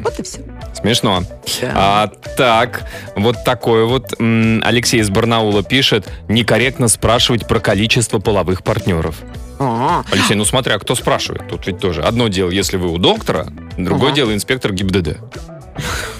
[0.02, 0.40] Вот и все.
[0.74, 1.24] Смешно.
[1.62, 2.84] А, так,
[3.16, 9.16] вот такой вот м, Алексей из Барнаула пишет, некорректно спрашивать про количество половых партнеров.
[9.58, 12.02] А, Алексей, ну смотря кто спрашивает, тут ведь тоже.
[12.02, 14.16] Одно дело, если вы у доктора, другое Ага.
[14.16, 15.18] дело инспектор ГИБДД.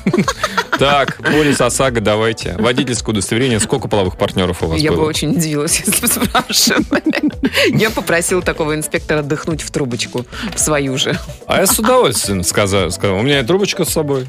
[0.78, 2.54] Так, полис ОСАГО, давайте.
[2.58, 3.60] Водительское удостоверение.
[3.60, 5.06] Сколько половых партнеров у вас Я бы было?
[5.08, 7.78] очень удивилась, если бы спрашивали.
[7.78, 11.18] Я попросила такого инспектора отдохнуть в трубочку, в свою же.
[11.46, 12.90] А я с удовольствием сказал.
[12.90, 14.26] сказал, У меня и трубочка с собой.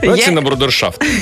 [0.00, 1.02] Давайте Я- на брудершафт.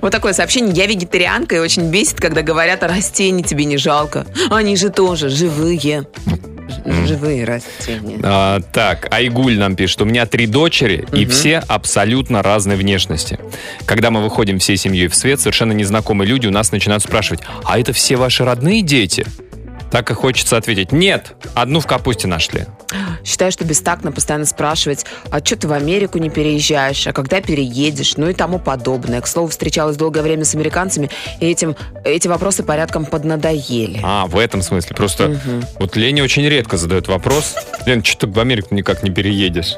[0.00, 0.74] Вот такое сообщение.
[0.74, 4.26] Я вегетарианка и очень бесит, когда говорят, а растений тебе не жалко.
[4.50, 6.06] Они же тоже живые.
[6.84, 8.18] Живые растения.
[8.22, 13.38] А, так, Айгуль нам пишет, у меня три дочери, и все абсолютно разной внешности.
[13.84, 17.78] Когда мы выходим всей семьей в свет, совершенно незнакомые люди у нас начинают спрашивать, а
[17.78, 19.26] это все ваши родные дети?
[19.90, 20.92] Так и хочется ответить.
[20.92, 22.66] Нет, одну в капусте нашли.
[23.24, 28.16] Считаю, что бестактно постоянно спрашивать, а что ты в Америку не переезжаешь, а когда переедешь,
[28.16, 29.20] ну и тому подобное.
[29.20, 34.00] К слову, встречалась долгое время с американцами, и этим, эти вопросы порядком поднадоели.
[34.02, 34.94] А, в этом смысле.
[34.94, 35.40] Просто
[35.78, 37.54] вот Леня очень редко задает вопрос.
[37.84, 39.76] Лен, что ты в Америку никак не переедешь?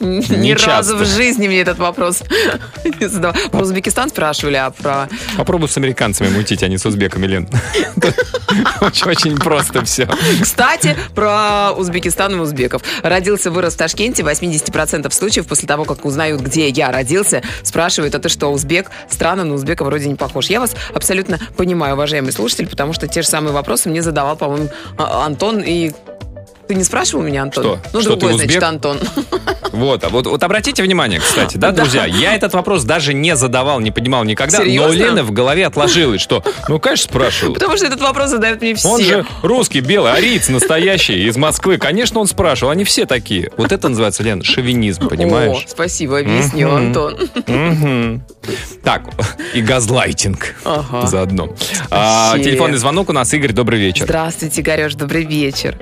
[0.00, 2.22] Ни разу в жизни мне этот вопрос
[3.00, 3.36] не задавал.
[3.50, 5.08] Про Узбекистан спрашивали, а про...
[5.36, 7.48] Попробуй с американцами мутить, а не с узбеками, Лен.
[8.80, 10.08] Очень просто все.
[10.40, 12.82] Кстати, про Узбекистан и узбеков.
[13.02, 14.22] Родился, вырос в Ташкенте.
[14.22, 18.90] 80% случаев после того, как узнают, где я родился, спрашивают, а ты что, узбек?
[19.08, 20.46] Странно, но узбека вроде не похож.
[20.46, 24.68] Я вас абсолютно понимаю, уважаемый слушатель, потому что те же самые вопросы мне задавал, по-моему,
[24.98, 25.92] А- Антон и...
[26.68, 27.64] Ты не спрашивал меня, Антон?
[27.64, 27.78] Что?
[27.92, 28.62] Ну, Что, ты другой, значит, узбек?
[28.62, 28.98] Антон.
[29.72, 33.80] Вот, а вот, вот обратите внимание, кстати, да, друзья, я этот вопрос даже не задавал,
[33.80, 34.92] не поднимал никогда, но у Серьезно?
[34.94, 37.54] Лены в голове отложилось, что, ну, конечно, спрашивал.
[37.54, 38.88] Потому что этот вопрос задают мне все.
[38.88, 41.78] Он же русский, белый, ариец настоящий, из Москвы.
[41.78, 42.70] Конечно, он спрашивал.
[42.70, 43.50] Они все такие.
[43.56, 45.64] Вот это называется, Лен, шовинизм, О, понимаешь?
[45.68, 46.74] спасибо, объяснил.
[46.74, 47.16] Антон.
[48.82, 49.02] Так,
[49.54, 51.06] и газлайтинг Ага.
[51.06, 51.48] заодно.
[51.90, 53.32] А, телефонный звонок у нас.
[53.34, 54.04] Игорь, добрый вечер.
[54.04, 55.76] Здравствуйте, Гареш, добрый вечер.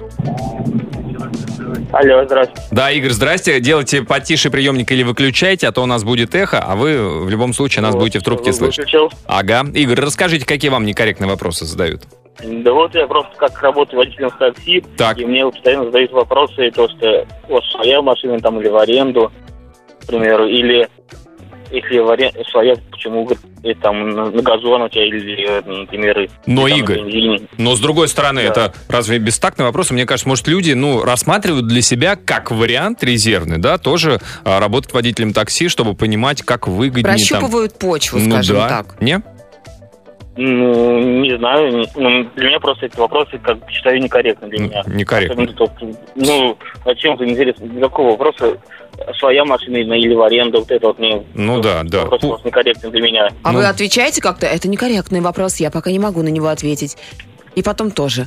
[1.92, 2.62] Алло, здравствуйте.
[2.72, 3.61] Да, Игорь, здрасте.
[3.61, 7.53] Делайте потише приемник или выключайте, а то у нас будет эхо, а вы в любом
[7.53, 8.79] случае нас Вот, будете в трубке слышать.
[8.79, 9.11] выключил.
[9.27, 9.64] Ага.
[9.74, 12.03] Игорь, расскажите, какие вам некорректные вопросы задают?
[12.42, 15.18] Да вот я просто как работаю водителем в такси, Так.
[15.18, 19.31] и мне постоянно задают вопросы, то, что вот своя машина там или в аренду,
[20.03, 20.88] к примеру, или
[21.75, 26.29] если в арен- своя, почему говорит, и там на, газон у тебя или, э, например,
[26.47, 27.41] Но, и там на Игорь, бензине.
[27.59, 28.49] Но с другой стороны, Да.
[28.49, 29.91] это разве бестактный вопрос?
[29.91, 34.93] Мне кажется, может, люди, ну, рассматривают для себя как вариант резервный, да, тоже а, работать
[34.93, 37.15] водителем такси, чтобы понимать, как выгоднее там.
[37.15, 38.69] Прощупывают почву, Ну скажем да.
[38.69, 39.01] так.
[39.01, 39.23] Не?
[40.37, 44.83] Ну, не знаю, ну, для меня просто эти вопросы, как считаю, некорректны для меня.
[44.87, 45.47] некорректно.
[46.16, 47.66] Ну, зачем это интересно?
[47.66, 48.59] Для какого вопроса
[49.18, 52.03] своя машина или в аренду, вот это вот мне Ну да, да.
[52.03, 53.29] вопрос Пу- просто некорректный для меня.
[53.44, 53.59] А Ну.
[53.59, 54.47] вы отвечаете как-то?
[54.47, 56.97] Это некорректный вопрос, я пока не могу на него ответить.
[57.55, 58.27] И потом тоже.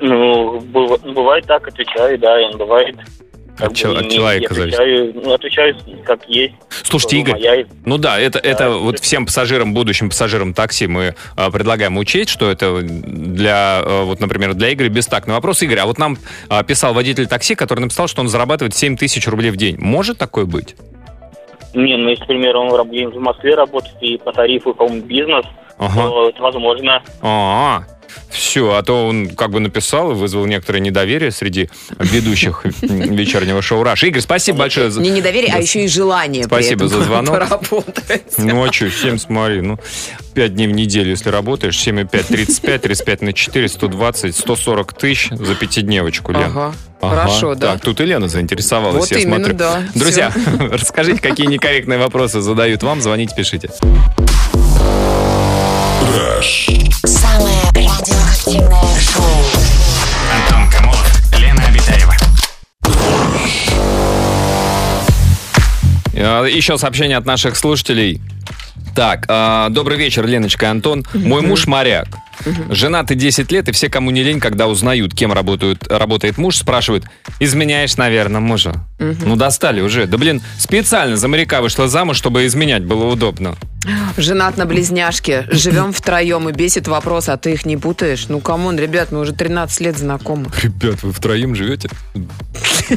[0.00, 2.96] Ну, быв- бывает так, отвечаю, да, и бывает.
[3.56, 4.78] Как От чел- от человека зависит.
[4.78, 6.54] отвечаю, ну, отвечаю как есть.
[6.82, 11.50] Слушайте, Игорь, моя- ну да, это, это вот всем пассажирам, будущим пассажирам такси мы а,
[11.50, 15.62] предлагаем учесть, что это для, а, вот, например, для Игоря бестактный вопрос.
[15.62, 19.26] Игорь, а вот нам а, писал водитель такси, который написал, что он зарабатывает 7 тысяч
[19.28, 19.76] рублей в день.
[19.78, 20.74] Может такое быть?
[21.74, 25.44] Не, ну, если, к примеру, он в Москве работает и по тарифу, по-моему, бизнес,
[25.78, 26.02] Ага.
[26.02, 27.02] то это возможно.
[27.20, 27.82] А,
[28.30, 33.82] все, а то он как бы написал и вызвал некоторое недоверие среди ведущих вечернего шоу
[33.82, 34.02] «Раш».
[34.04, 34.90] Игорь, спасибо большое.
[34.92, 37.34] Не недоверие, а еще и желание Спасибо за звонок.
[37.34, 38.22] поработать.
[38.38, 39.78] Ну а что, 7, смотри, ну,
[40.34, 44.92] 5 дней в неделю, если работаешь, 7 и 5, 35, 35 на 4, 120, 140
[44.94, 46.42] тысяч за пятидневочку, Лен.
[46.44, 46.74] Ага.
[47.00, 47.72] Хорошо, да.
[47.74, 49.54] Так, тут и Лена заинтересовалась, Вот я именно, смотрю.
[49.56, 49.82] да.
[49.94, 50.32] Друзья,
[50.72, 53.68] расскажите, какие некорректные вопросы задают вам, звоните, пишите.
[56.14, 59.24] Самое радиоактивное шоу.
[60.32, 62.14] Антон Комолов, Лена Абитаева.
[66.16, 68.20] А, Еще сообщение от наших слушателей.
[68.94, 71.04] Так, а, добрый вечер, Леночка и Антон.
[71.14, 72.06] Мой муж моряк.
[72.70, 77.04] Женаты 10 лет, и все, кому не лень, когда узнают, кем работают, работает муж, спрашивают,
[77.40, 78.74] изменяешь, наверное, мужа.
[78.98, 80.06] Ну, достали уже.
[80.06, 83.56] Да, блин, специально за моряка вышла замуж, чтобы изменять было удобно.
[84.16, 88.26] Женат на близняшке, живем втроем и бесит вопрос, а ты их не путаешь?
[88.28, 90.46] Ну, come on, ребят, мы уже 13 лет знакомы.
[90.62, 91.90] Ребят, вы втроем живете?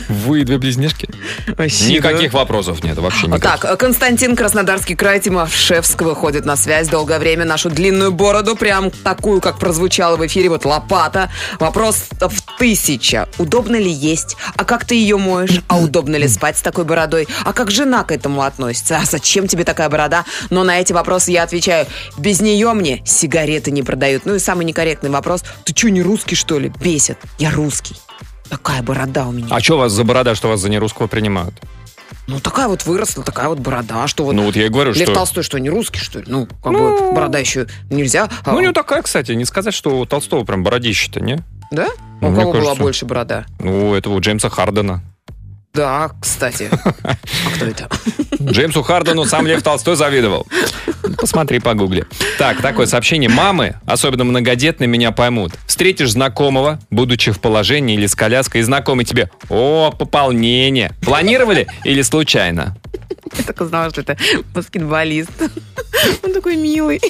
[0.08, 1.10] Вы и две близнешки?
[1.58, 2.38] Вообще, Никаких да.
[2.40, 3.62] вопросов нет, вообще никаких.
[3.62, 6.88] Так, Константин, Краснодарский край, Тимошевск выходит на связь.
[6.88, 11.30] Долгое время нашу длинную бороду, прям такую, как прозвучала в эфире, вот лопата.
[11.60, 13.28] Вопрос в тысяча.
[13.38, 14.38] Удобно ли есть?
[14.56, 15.62] А как ты ее моешь?
[15.68, 17.28] А удобно ли спать с такой бородой?
[17.44, 18.98] А как жена к этому относится?
[18.98, 20.26] А зачем тебе такая борода?
[20.50, 24.26] Но на эти вопросы я отвечаю, без нее мне сигареты не продают.
[24.26, 26.72] Ну и самый некорректный вопрос, ты что, не русский, что ли?
[26.82, 27.18] Бесит.
[27.38, 27.96] Я русский.
[28.50, 29.48] Такая борода у меня.
[29.50, 31.56] А что у вас за борода, что вас за нерусского принимают?
[32.28, 34.34] Ну, такая вот выросла, такая вот борода, что вот...
[34.34, 35.14] Ну вот я и говорю, Лев что...
[35.14, 36.26] Толстой что, не русский, что ли?
[36.28, 38.30] Ну, как бы борода еще нельзя.
[38.44, 41.40] а- Ну, у него такая, кстати, не сказать, что у Толстого прям бородище-то, не?
[41.72, 41.88] Да?
[42.22, 42.82] Ну, у мне кого была кажется.
[42.84, 43.46] больше борода?
[43.60, 45.02] Ну, у этого у Джеймса Хардена.
[45.78, 46.72] Да, кстати.
[47.04, 47.88] А кто это?
[48.42, 50.48] Джеймсу Хардену сам Лев Толстой завидовал.
[51.18, 52.06] Посмотри, погугли.
[52.40, 53.30] Так, такое сообщение.
[53.30, 55.54] Мамы, особенно многодетные, меня поймут.
[55.68, 60.94] Встретишь знакомого, будучи в положении или с коляской, и знакомый тебе «О, пополнение».
[61.02, 62.76] Планировали или случайно?
[63.38, 64.18] Я так узнала, что это
[64.54, 65.32] баскетболист.
[66.24, 67.02] Он такой милый.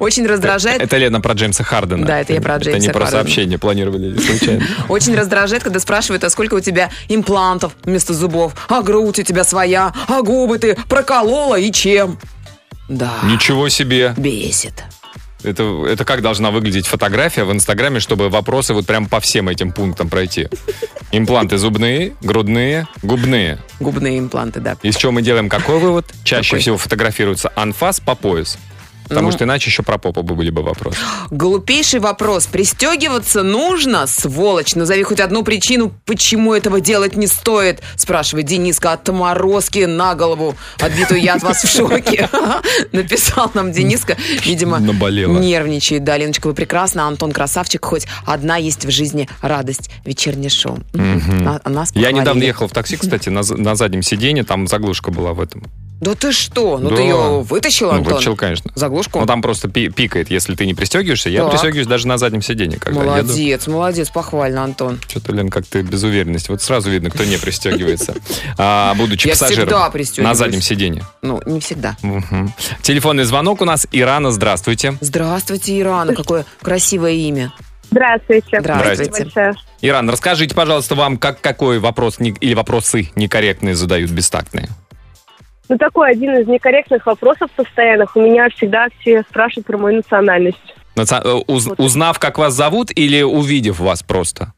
[0.00, 0.82] Очень раздражает.
[0.82, 2.06] Это Лена про Джеймса Хардена.
[2.06, 3.22] Да, это я про Это не Джеймса про Хардена.
[3.22, 4.66] сообщение планировали случайно.
[4.88, 8.54] Очень раздражает, когда спрашивают, а сколько у тебя имплантов вместо зубов?
[8.68, 9.92] А грудь у тебя своя?
[10.08, 12.18] А губы ты проколола и чем?
[12.88, 14.14] Да, Ничего себе.
[14.16, 14.84] бесит.
[15.42, 19.72] Это, это как должна выглядеть фотография в Инстаграме, чтобы вопросы вот прям по всем этим
[19.72, 20.48] пунктам пройти?
[21.12, 23.58] Импланты зубные, грудные, губные.
[23.78, 24.76] Губные импланты, да.
[24.82, 26.06] Из чего мы делаем какой вывод?
[26.24, 26.60] Чаще Какой?
[26.60, 28.58] всего фотографируется анфас по пояс.
[29.08, 29.32] Потому Ну.
[29.32, 30.98] что иначе еще про попу бы были бы вопросы.
[31.30, 32.46] Глупейший вопрос.
[32.46, 34.74] Пристегиваться нужно, сволочь?
[34.74, 40.54] Назови хоть одну причину, почему этого делать не стоит, спрашивает Дениска от морозки на голову.
[40.78, 42.28] Отбитую я от вас в шоке.
[42.92, 44.16] Написал нам Дениска.
[44.44, 45.38] Видимо, Наболело.
[45.38, 46.04] нервничает.
[46.04, 47.06] Да, Леночка, вы прекрасна.
[47.06, 47.84] Антон красавчик.
[47.84, 49.90] Хоть одна есть в жизни радость.
[50.04, 50.78] Вечернее шоу.
[50.92, 55.32] На- Нас Я недавно ехал в такси, кстати, на, на заднем сиденье, там заглушка была
[55.32, 55.64] в этом.
[56.00, 56.78] Да ты что?
[56.78, 56.96] Ну Да.
[56.96, 58.12] ты ее вытащил, Ну, Антон?
[58.14, 58.70] вытащил, конечно.
[58.76, 59.18] Заглушку?
[59.18, 61.28] Ну, там просто пи- пикает, если ты не пристегиваешься.
[61.28, 61.50] Я Так.
[61.50, 63.28] пристегиваюсь даже на заднем сиденье, когда еду.
[63.28, 65.00] Молодец, молодец, похвально, Антон.
[65.08, 66.50] Что-то, Лен, как ты без уверенности.
[66.52, 68.14] Вот сразу видно, кто не пристегивается.
[68.58, 69.66] А, будучи Я пассажиром.
[69.66, 70.28] всегда пристегиваюсь.
[70.28, 71.04] На заднем сиденье.
[71.22, 71.96] Ну, не всегда.
[72.82, 73.86] Телефонный звонок у нас.
[73.92, 74.96] Ирана, здравствуйте.
[75.00, 76.14] Здравствуйте, Ирана.
[76.14, 77.52] Какое красивое имя.
[77.90, 78.60] Здравствуйте.
[78.60, 79.54] Здравствуйте.
[79.80, 84.68] Иран, расскажите, пожалуйста, вам, как, какой вопрос или вопросы некорректные задают бестактные?
[85.68, 88.16] Ну, такой один из некорректных вопросов постоянных.
[88.16, 90.74] У меня всегда все спрашивают про мою национальность.
[90.96, 91.78] Наци- э, уз- Вот.
[91.80, 94.52] узнав, как вас зовут, или увидев вас просто?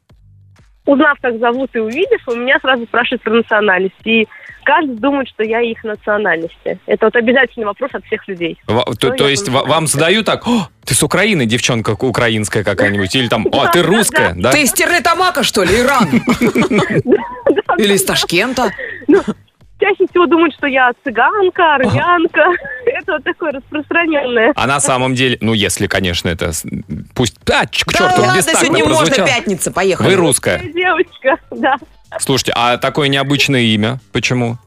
[0.85, 3.93] Узнав, как зовут и увидев, у меня сразу спрашивают про национальность.
[4.03, 4.27] И
[4.63, 6.79] каждый думает, что я их национальности.
[6.87, 8.57] Это вот обязательный вопрос от всех людей.
[8.65, 12.63] Ва- То, Ну, то я есть вам задают так, «О, ты с Украины, девчонка украинская
[12.63, 14.51] какая-нибудь, или там, о, ты русская, да?
[14.51, 16.09] Ты из Стерлитамака, что ли, Иран?
[17.77, 18.71] Или из Ташкента?
[19.81, 22.43] Чаще всего думают, что я цыганка, армянка.
[22.85, 24.53] Это вот такое распространенное.
[24.55, 26.51] А на самом деле, ну, если, конечно, это...
[27.15, 27.35] Пусть...
[27.49, 30.07] А, к Да черту, ладно, бестактно сегодня можно, пятница, поехали.
[30.07, 30.59] Вы русская.
[30.59, 31.75] Девочка, да.
[32.19, 33.99] Слушайте, а такое необычное имя?
[34.11, 34.57] Почему?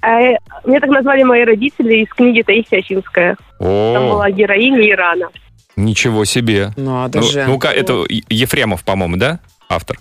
[0.00, 3.36] А, э, Меня так назвали мои родители из книги Таисия Ачинская.
[3.58, 5.28] Там была героиня Ирана.
[5.76, 6.70] ничего себе.
[6.76, 7.44] Надо Ну, же.
[7.46, 9.40] Ну-ка, это Ефремов, по-моему, да?
[9.68, 9.98] Автор.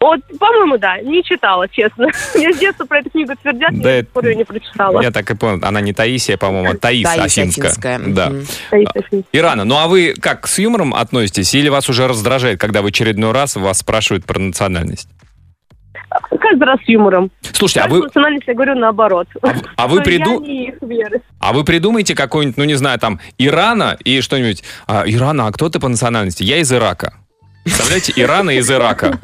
[0.00, 2.06] Вот, по-моему, да, не читала, честно.
[2.34, 5.02] Мне с детства про эту книгу твердят, Да я это- не прочитала.
[5.02, 5.58] Я так и понял.
[5.62, 7.24] Она не Таисия, по-моему, а Афинская.
[7.24, 7.98] Афинская.
[8.06, 8.32] Да.
[9.32, 11.52] Ирана, ну а вы как, с юмором относитесь?
[11.54, 15.08] Или вас уже раздражает, когда в очередной раз вас спрашивают про национальность?
[16.40, 17.30] Каждый раз с юмором.
[17.52, 19.26] Слушайте, а вы, национальность я говорю наоборот.
[19.76, 20.42] а вы Что приду...
[20.42, 21.20] Я не их веры.
[21.40, 24.62] А вы придумайте какой-нибудь, ну не знаю, там, Ирана и что-нибудь.
[24.86, 26.44] А, Ирана, а кто ты по национальности?
[26.44, 27.14] Я из Ирака.
[27.64, 29.18] Представляете, Ирана из Ирака.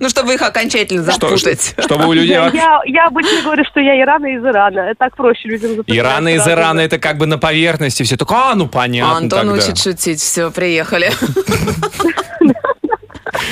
[0.00, 1.74] Ну, чтобы их окончательно запутать.
[1.78, 2.34] чтобы у людей...
[2.34, 4.80] Я, обычно говорю, что я Ирана из Ирана.
[4.80, 6.46] Это так проще людям запоминать Ирана из.
[6.46, 8.02] Ирана, это как бы на поверхности.
[8.02, 10.20] Все так, а, ну понятно Антон учит шутить.
[10.20, 11.10] Все, приехали.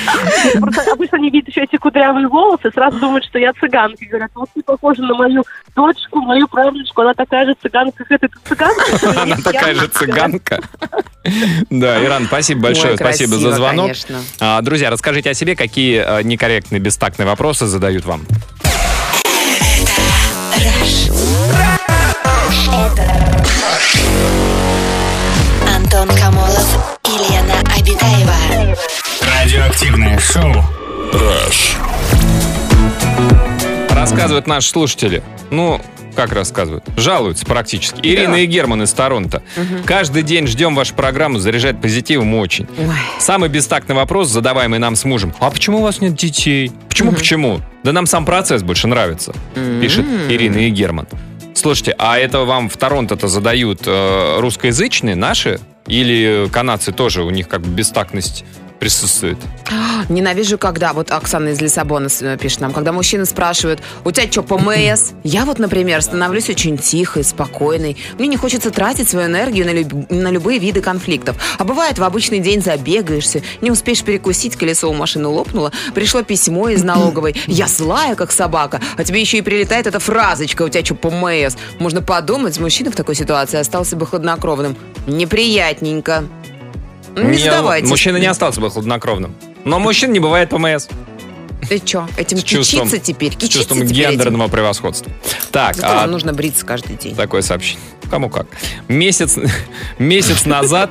[0.59, 4.03] Просто обычно они видят еще эти кудрявые волосы, сразу думают, что я цыганка.
[4.03, 5.43] И говорят, вот ты похожа на мою
[5.75, 9.21] дочку, мою правнучку, она такая же цыганка, как эта ты цыганка.
[9.21, 10.59] Она такая же цыганка.
[11.69, 13.91] Да, Иран, спасибо большое, спасибо за звонок.
[14.39, 18.25] А, Друзья, расскажите о себе, какие а, некорректные, бестактные вопросы задают вам.
[25.75, 28.48] Антон Камолов и Лена Обитаева.
[29.49, 30.53] Радиоактивное шоу.
[33.89, 35.23] Рассказывают наши слушатели.
[35.49, 35.81] Ну,
[36.15, 36.85] как рассказывают?
[36.97, 37.99] Жалуются практически.
[38.03, 39.41] Ирина и Герман из Торонто.
[39.85, 42.67] Каждый день ждем вашу программу, заряжать позитивом очень.
[42.77, 42.93] Ой.
[43.17, 45.33] Самый бестактный вопрос, задаваемый нам с мужем.
[45.39, 46.71] А почему у вас нет детей?
[46.87, 47.59] Почему, почему?
[47.83, 49.33] Да нам сам процесс больше нравится,
[49.81, 51.07] пишет Ирина и Герман.
[51.55, 55.59] Слушайте, а это вам в Торонто-то задают э, русскоязычные наши?
[55.87, 58.45] Или канадцы тоже, у них как бы бестактность
[58.79, 59.37] присутствует?
[60.09, 64.43] Ненавижу, когда, вот Оксана из Лиссабона с- пишет нам, когда мужчины спрашивают, у тебя что,
[64.43, 65.11] ПМС?
[65.23, 67.97] Я вот, например, становлюсь очень тихой, спокойной.
[68.17, 71.37] Мне не хочется тратить свою энергию на, люб- на любые виды конфликтов.
[71.57, 76.69] А бывает, в обычный день забегаешься, не успеешь перекусить, колесо у машины лопнуло, пришло письмо
[76.69, 77.35] из налоговой.
[77.47, 81.55] Я злая, как собака, а тебе еще и прилетает эта фразочка, у тебя что, ПМС?
[81.79, 84.75] Можно подумать, мужчина в такой ситуации остался бы хладнокровным.
[85.07, 86.23] Неприятненько.
[87.15, 87.89] Не задавайтесь.
[87.89, 89.35] Мужчина не остался бы хладнокровным.
[89.65, 90.87] Но мужчин не бывает ПМС.
[91.67, 93.33] Ты что, этим С чувством- кичиться теперь?
[93.33, 94.11] С Кичиться чувством теперь этим?
[94.11, 95.11] гендерного превосходства.
[95.51, 97.15] Так, Зато а нужно бриться каждый день.
[97.15, 97.83] такое сообщение.
[98.09, 98.47] Кому как.
[98.87, 99.35] Месяц,
[99.99, 100.89] месяц назад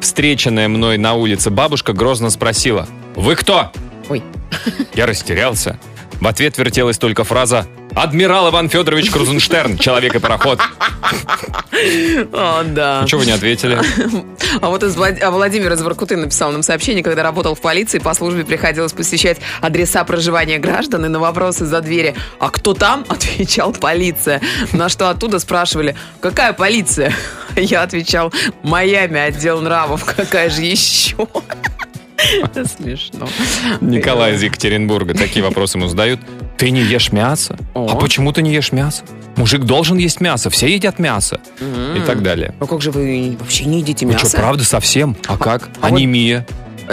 [0.00, 3.70] встреченная мной на улице бабушка грозно спросила «Вы кто?»
[4.08, 4.22] Ой.
[4.94, 5.78] Я растерялся.
[6.20, 7.66] В ответ вертелась только фраза
[7.98, 10.60] Адмирал Иван Федорович Крузенштерн, человек и пароход.
[12.32, 13.04] О, да.
[13.08, 13.76] Чего вы не ответили?
[14.60, 17.98] А вот из Влад- а Владимир из Воркуты написал нам сообщение, когда работал в полиции,
[17.98, 23.04] по службе приходилось посещать адреса проживания граждан и на вопросы за двери «А кто там?»
[23.08, 24.40] отвечал полиция.
[24.72, 27.12] На что оттуда спрашивали «Какая полиция?»
[27.56, 28.32] Я отвечал
[28.62, 31.16] «Майами, отдел нравов, какая же еще?»
[32.78, 33.28] Смешно.
[33.80, 36.20] Николай из Екатеринбурга такие вопросы ему задают.
[36.58, 37.56] Ты не ешь мясо?
[37.74, 37.88] О.
[37.90, 39.04] А почему ты не ешь мясо?
[39.36, 41.40] Мужик должен есть мясо, все едят мясо.
[41.60, 42.54] И так далее.
[42.60, 44.26] Ну как же вы вообще не едите Ну мясо?
[44.28, 45.16] что, правда совсем?
[45.28, 45.68] А как?
[45.80, 46.46] а вот- Анемия.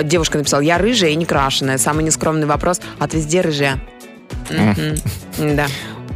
[0.03, 1.77] Девушка написала, я рыжая и не крашеная.
[1.77, 3.79] Самый нескромный вопрос, а ты везде рыжая?
[4.49, 5.67] Да.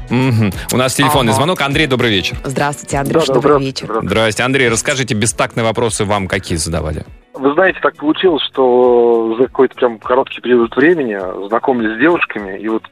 [0.10, 0.52] Мгм.
[0.74, 1.38] У нас телефонный Ага.
[1.38, 1.62] звонок.
[1.62, 2.38] Андрей, добрый вечер.
[2.44, 4.02] Здравствуйте, Андрюш, Да, добрый здравствуйте, вечер.
[4.08, 4.44] Здрасте.
[4.44, 7.06] Андрей, расскажите, бестактные вопросы вам какие задавали?
[7.36, 11.16] Вы знаете, так получилось, что за какой-то прям короткий период времени
[11.48, 12.84] знакомились с девушками, и вот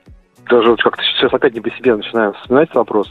[0.49, 3.09] даже вот как-то сейчас опять не по себе начинаю вспоминать вопрос.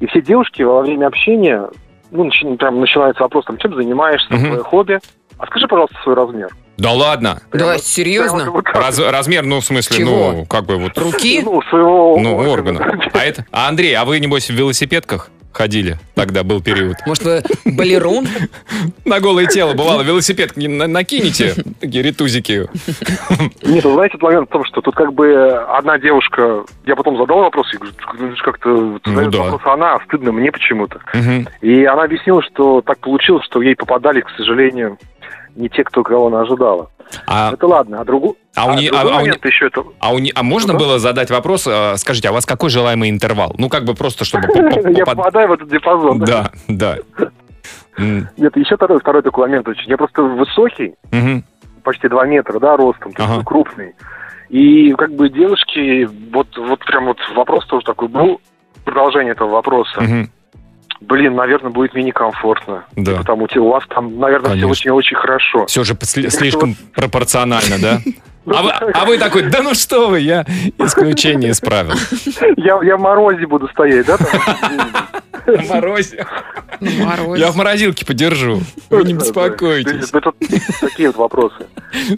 [0.00, 1.68] И все девушки во время общения,
[2.10, 4.46] ну, начи- прям начинается вопрос, там, чем занимаешься, Мгм.
[4.46, 4.98] твое хобби.
[5.38, 6.48] А скажи, пожалуйста, свой размер.
[6.76, 7.40] Да ладно.
[7.52, 8.50] Да, Прямо серьезно?
[8.50, 8.74] вот так.
[8.76, 10.32] Раз- размер, ну, в смысле, Чего?
[10.32, 10.96] ну, как бы вот...
[10.96, 11.42] Руки?
[11.44, 12.80] Ну, своего Ну, органа.
[12.80, 13.10] органа.
[13.12, 13.44] А это...
[13.52, 15.98] А, Андрей, а вы, небось, в велосипедках ходили?
[16.14, 16.96] Тогда был период.
[17.06, 18.26] Может, вы балерун?
[19.04, 22.68] На голое тело, бывало, велосипед не на- накинете, такие ретузики.
[23.62, 27.40] Нет, вы знаете, момент в том, что тут как бы одна девушка, я потом задал
[27.40, 31.00] вопрос, и говорю, «Ну, как-то Ну задает вопрос она, а стыдно мне почему-то.
[31.60, 34.98] И она объяснила, что так получилось, что ей попадали, к сожалению,
[35.56, 36.90] не те, кто кого она ожидала.
[37.26, 38.36] А, Это ладно, а другу...
[38.54, 39.82] а у не- а- другой а у не- еще это...
[39.98, 40.78] а, у не- а можно да.
[40.78, 43.54] было задать вопрос, э, скажите, а у вас какой желаемый интервал?
[43.58, 44.44] Ну, как бы просто, чтобы...
[44.54, 46.20] Я попад- попадаю в этот диапазон.
[46.20, 46.98] Да, да.
[47.98, 49.90] Нет, еще второй, второй такой момент очень.
[49.90, 50.94] Я просто высокий,
[51.82, 53.44] почти 2 метра, да, ростом, то есть Ага.
[53.44, 53.94] крупный.
[54.48, 58.40] И как бы девушки, вот, вот прям вот вопрос тоже такой был,
[58.84, 60.00] продолжение этого вопроса.
[61.00, 62.84] Блин, наверное, будет мне некомфортно.
[62.94, 63.16] Да.
[63.16, 64.68] Потому что у вас там, наверное, все Конечно.
[64.68, 65.66] очень-очень хорошо.
[65.66, 68.00] Все же сли- слишком пропорционально, да?
[68.46, 70.44] Ну, А вы, а вы такой, да ну что вы, я
[70.78, 71.92] исключение из правил.
[72.56, 74.16] Я, я в морозе буду стоять, да?
[74.16, 74.28] там?
[75.46, 76.26] На морозе.
[76.80, 77.40] На морозе.
[77.42, 78.60] Я в морозилке подержу.
[78.88, 80.10] Вы не беспокойтесь.
[80.12, 80.32] Это
[80.80, 81.66] такие вот вопросы.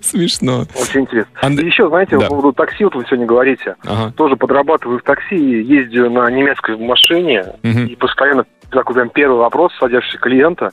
[0.03, 0.67] Смешно.
[0.81, 1.31] Очень интересно.
[1.43, 2.23] Анд- И еще, знаете, Да.
[2.27, 3.75] по поводу такси, вот вы сегодня говорите.
[3.85, 4.13] Ага.
[4.13, 7.47] Тоже подрабатываю в такси, ездию на немецкой машине.
[7.63, 10.71] И постоянно такой прям первый вопрос садящийся клиента.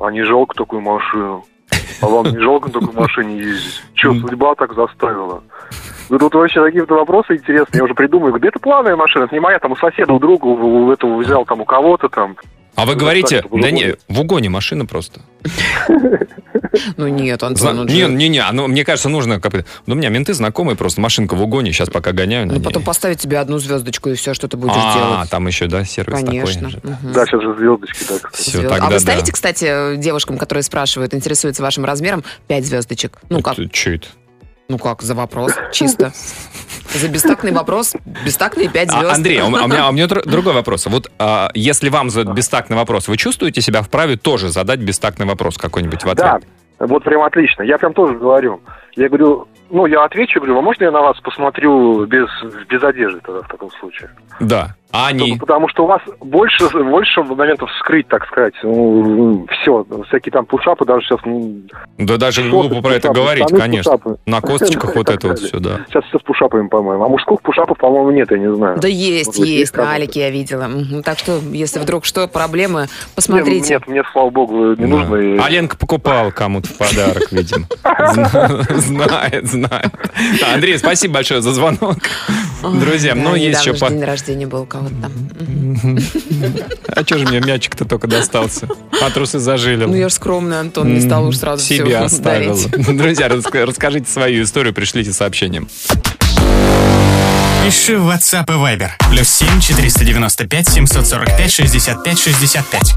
[0.00, 1.44] А не жалко такую машину?
[2.00, 3.82] А вам не жалко на такой машине ездить?
[3.94, 5.42] Че, судьба так заставила?
[6.10, 7.78] Ну, тут вообще такие-то вопросы интересные.
[7.78, 8.28] Я уже придумаю.
[8.28, 9.58] Говорю, да это плавная машина, это не моя.
[9.58, 12.36] Там у соседа, у друга, у, этого взял там у кого-то там.
[12.76, 15.20] А вы Ну, говорите, да не, в угоне машина просто.
[16.96, 19.52] Ну нет, Антон, он же- Не, не, не, оно, мне кажется, нужно как.
[19.86, 22.64] Ну, у меня менты знакомые просто, машинка в угоне, сейчас пока гоняю на Ну, ней.
[22.64, 25.30] потом поставить тебе одну звездочку и все, что ты будешь А, делать.
[25.30, 26.70] там еще, да, сервис Конечно.
[26.70, 26.90] такой.
[26.90, 27.12] Мгм.
[27.12, 28.14] Да, сейчас же звездочки, да.
[28.22, 28.48] кстати.
[28.48, 29.00] Все, тогда а вы да.
[29.00, 33.18] ставите, кстати, девушкам, которые спрашивают, интересуются вашим размером, 5 звездочек?
[33.28, 33.56] Ну как?
[33.72, 34.06] Че это?
[34.70, 36.12] Ну как, за вопрос, чисто.
[36.92, 39.14] За бестактный вопрос, бестактные 5 А, звезд.
[39.14, 40.84] Андрей, а у, а у меня, а у меня др- другой вопрос.
[40.86, 45.56] Вот а, если вам задают бестактный вопрос, вы чувствуете себя вправе тоже задать бестактный вопрос
[45.56, 46.42] какой-нибудь в ответ?
[46.78, 47.62] Да, вот прям отлично.
[47.62, 48.60] Я прям тоже говорю.
[48.94, 52.28] Я говорю, ну, я отвечу, говорю, а можно я на вас посмотрю без,
[52.68, 54.10] без одежды тогда в таком случае?
[54.38, 54.74] Да.
[54.90, 55.32] А они?
[55.32, 58.54] Ну, Потому что у вас больше, больше моментов скрыть, так сказать.
[58.62, 61.20] Ну, все, всякие там пушапы даже сейчас...
[61.26, 61.60] ну,
[61.98, 63.92] Да даже глупо про это говорить, конечно.
[63.92, 64.16] пушапами.
[64.24, 65.80] На косточках вот это вот все, да.
[65.88, 67.04] Сейчас все с пушапами, по-моему.
[67.04, 68.78] А мужских пушапов, по-моему, нет, я не знаю.
[68.80, 70.68] Да есть, есть, на Алике я видела.
[71.04, 73.74] Так что, если вдруг что, проблемы, Нет, посмотрите.
[73.74, 74.86] Нет, мне, слава богу, не Да.
[74.86, 75.16] нужно.
[75.16, 77.66] и- А Ленка покупал кому-то в подарок, видимо.
[78.14, 79.92] Зна- Знает, знает.
[80.54, 81.98] Андрей, спасибо большое за звонок.
[82.62, 83.74] Друзья, ну есть еще...
[83.88, 85.10] день рождения был кого-то.
[86.88, 88.68] А что же мне мячик-то только достался?
[89.02, 89.84] А трусы зажили.
[89.84, 92.56] Ну, я же скромный, Антон, не стал уж сразу Себе все оставил.
[92.56, 92.96] дарить.
[92.96, 95.68] Друзья, расскажите свою историю, пришлите сообщением.
[97.64, 98.90] Пиши в WhatsApp и Viber.
[99.10, 102.94] Плюс 7 495 745 65 65.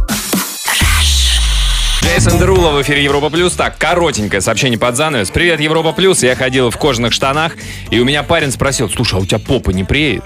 [2.03, 3.53] Джейсон Дерула в эфире Европа Плюс.
[3.53, 5.29] Так, коротенькое сообщение под занавес.
[5.29, 6.23] Привет, Европа Плюс.
[6.23, 7.53] Я ходил в кожаных штанах,
[7.89, 10.23] и у меня парень спросил, слушай, а у тебя попа не преет?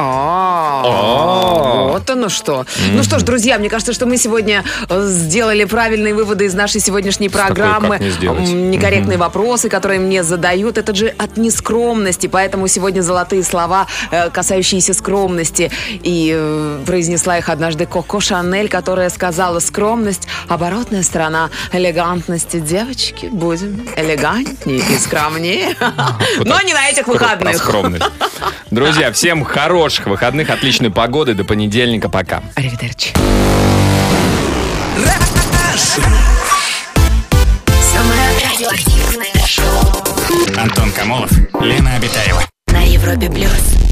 [0.00, 2.64] А, вот оно что.
[2.92, 6.80] Ну что ж, друзья, мне кажется, что мы сегодня э, сделали правильные выводы из нашей
[6.80, 7.98] сегодняшней программы.
[7.98, 14.94] Некорректные вопросы, которые мне задают, это же от нескромности, поэтому сегодня золотые слова, э, касающиеся
[14.94, 15.70] скромности.
[15.90, 22.60] И э, произнесла их однажды Коко Шанель, которая сказала, скромность– оборотная сторона элегантности.
[22.60, 25.76] Девочки, будем элегантнее и скромнее.
[26.44, 27.56] Но не на этих выходных.
[28.70, 29.44] Друзья, всем
[29.88, 31.32] хороших выходных, отличной погоды.
[31.32, 32.10] До понедельника.
[32.10, 32.42] Пока.
[32.56, 33.14] Аривидерчи.
[40.58, 41.30] Антон Камолов,
[41.62, 42.42] Лена Абитаева.
[42.66, 43.87] На Европе Плюс.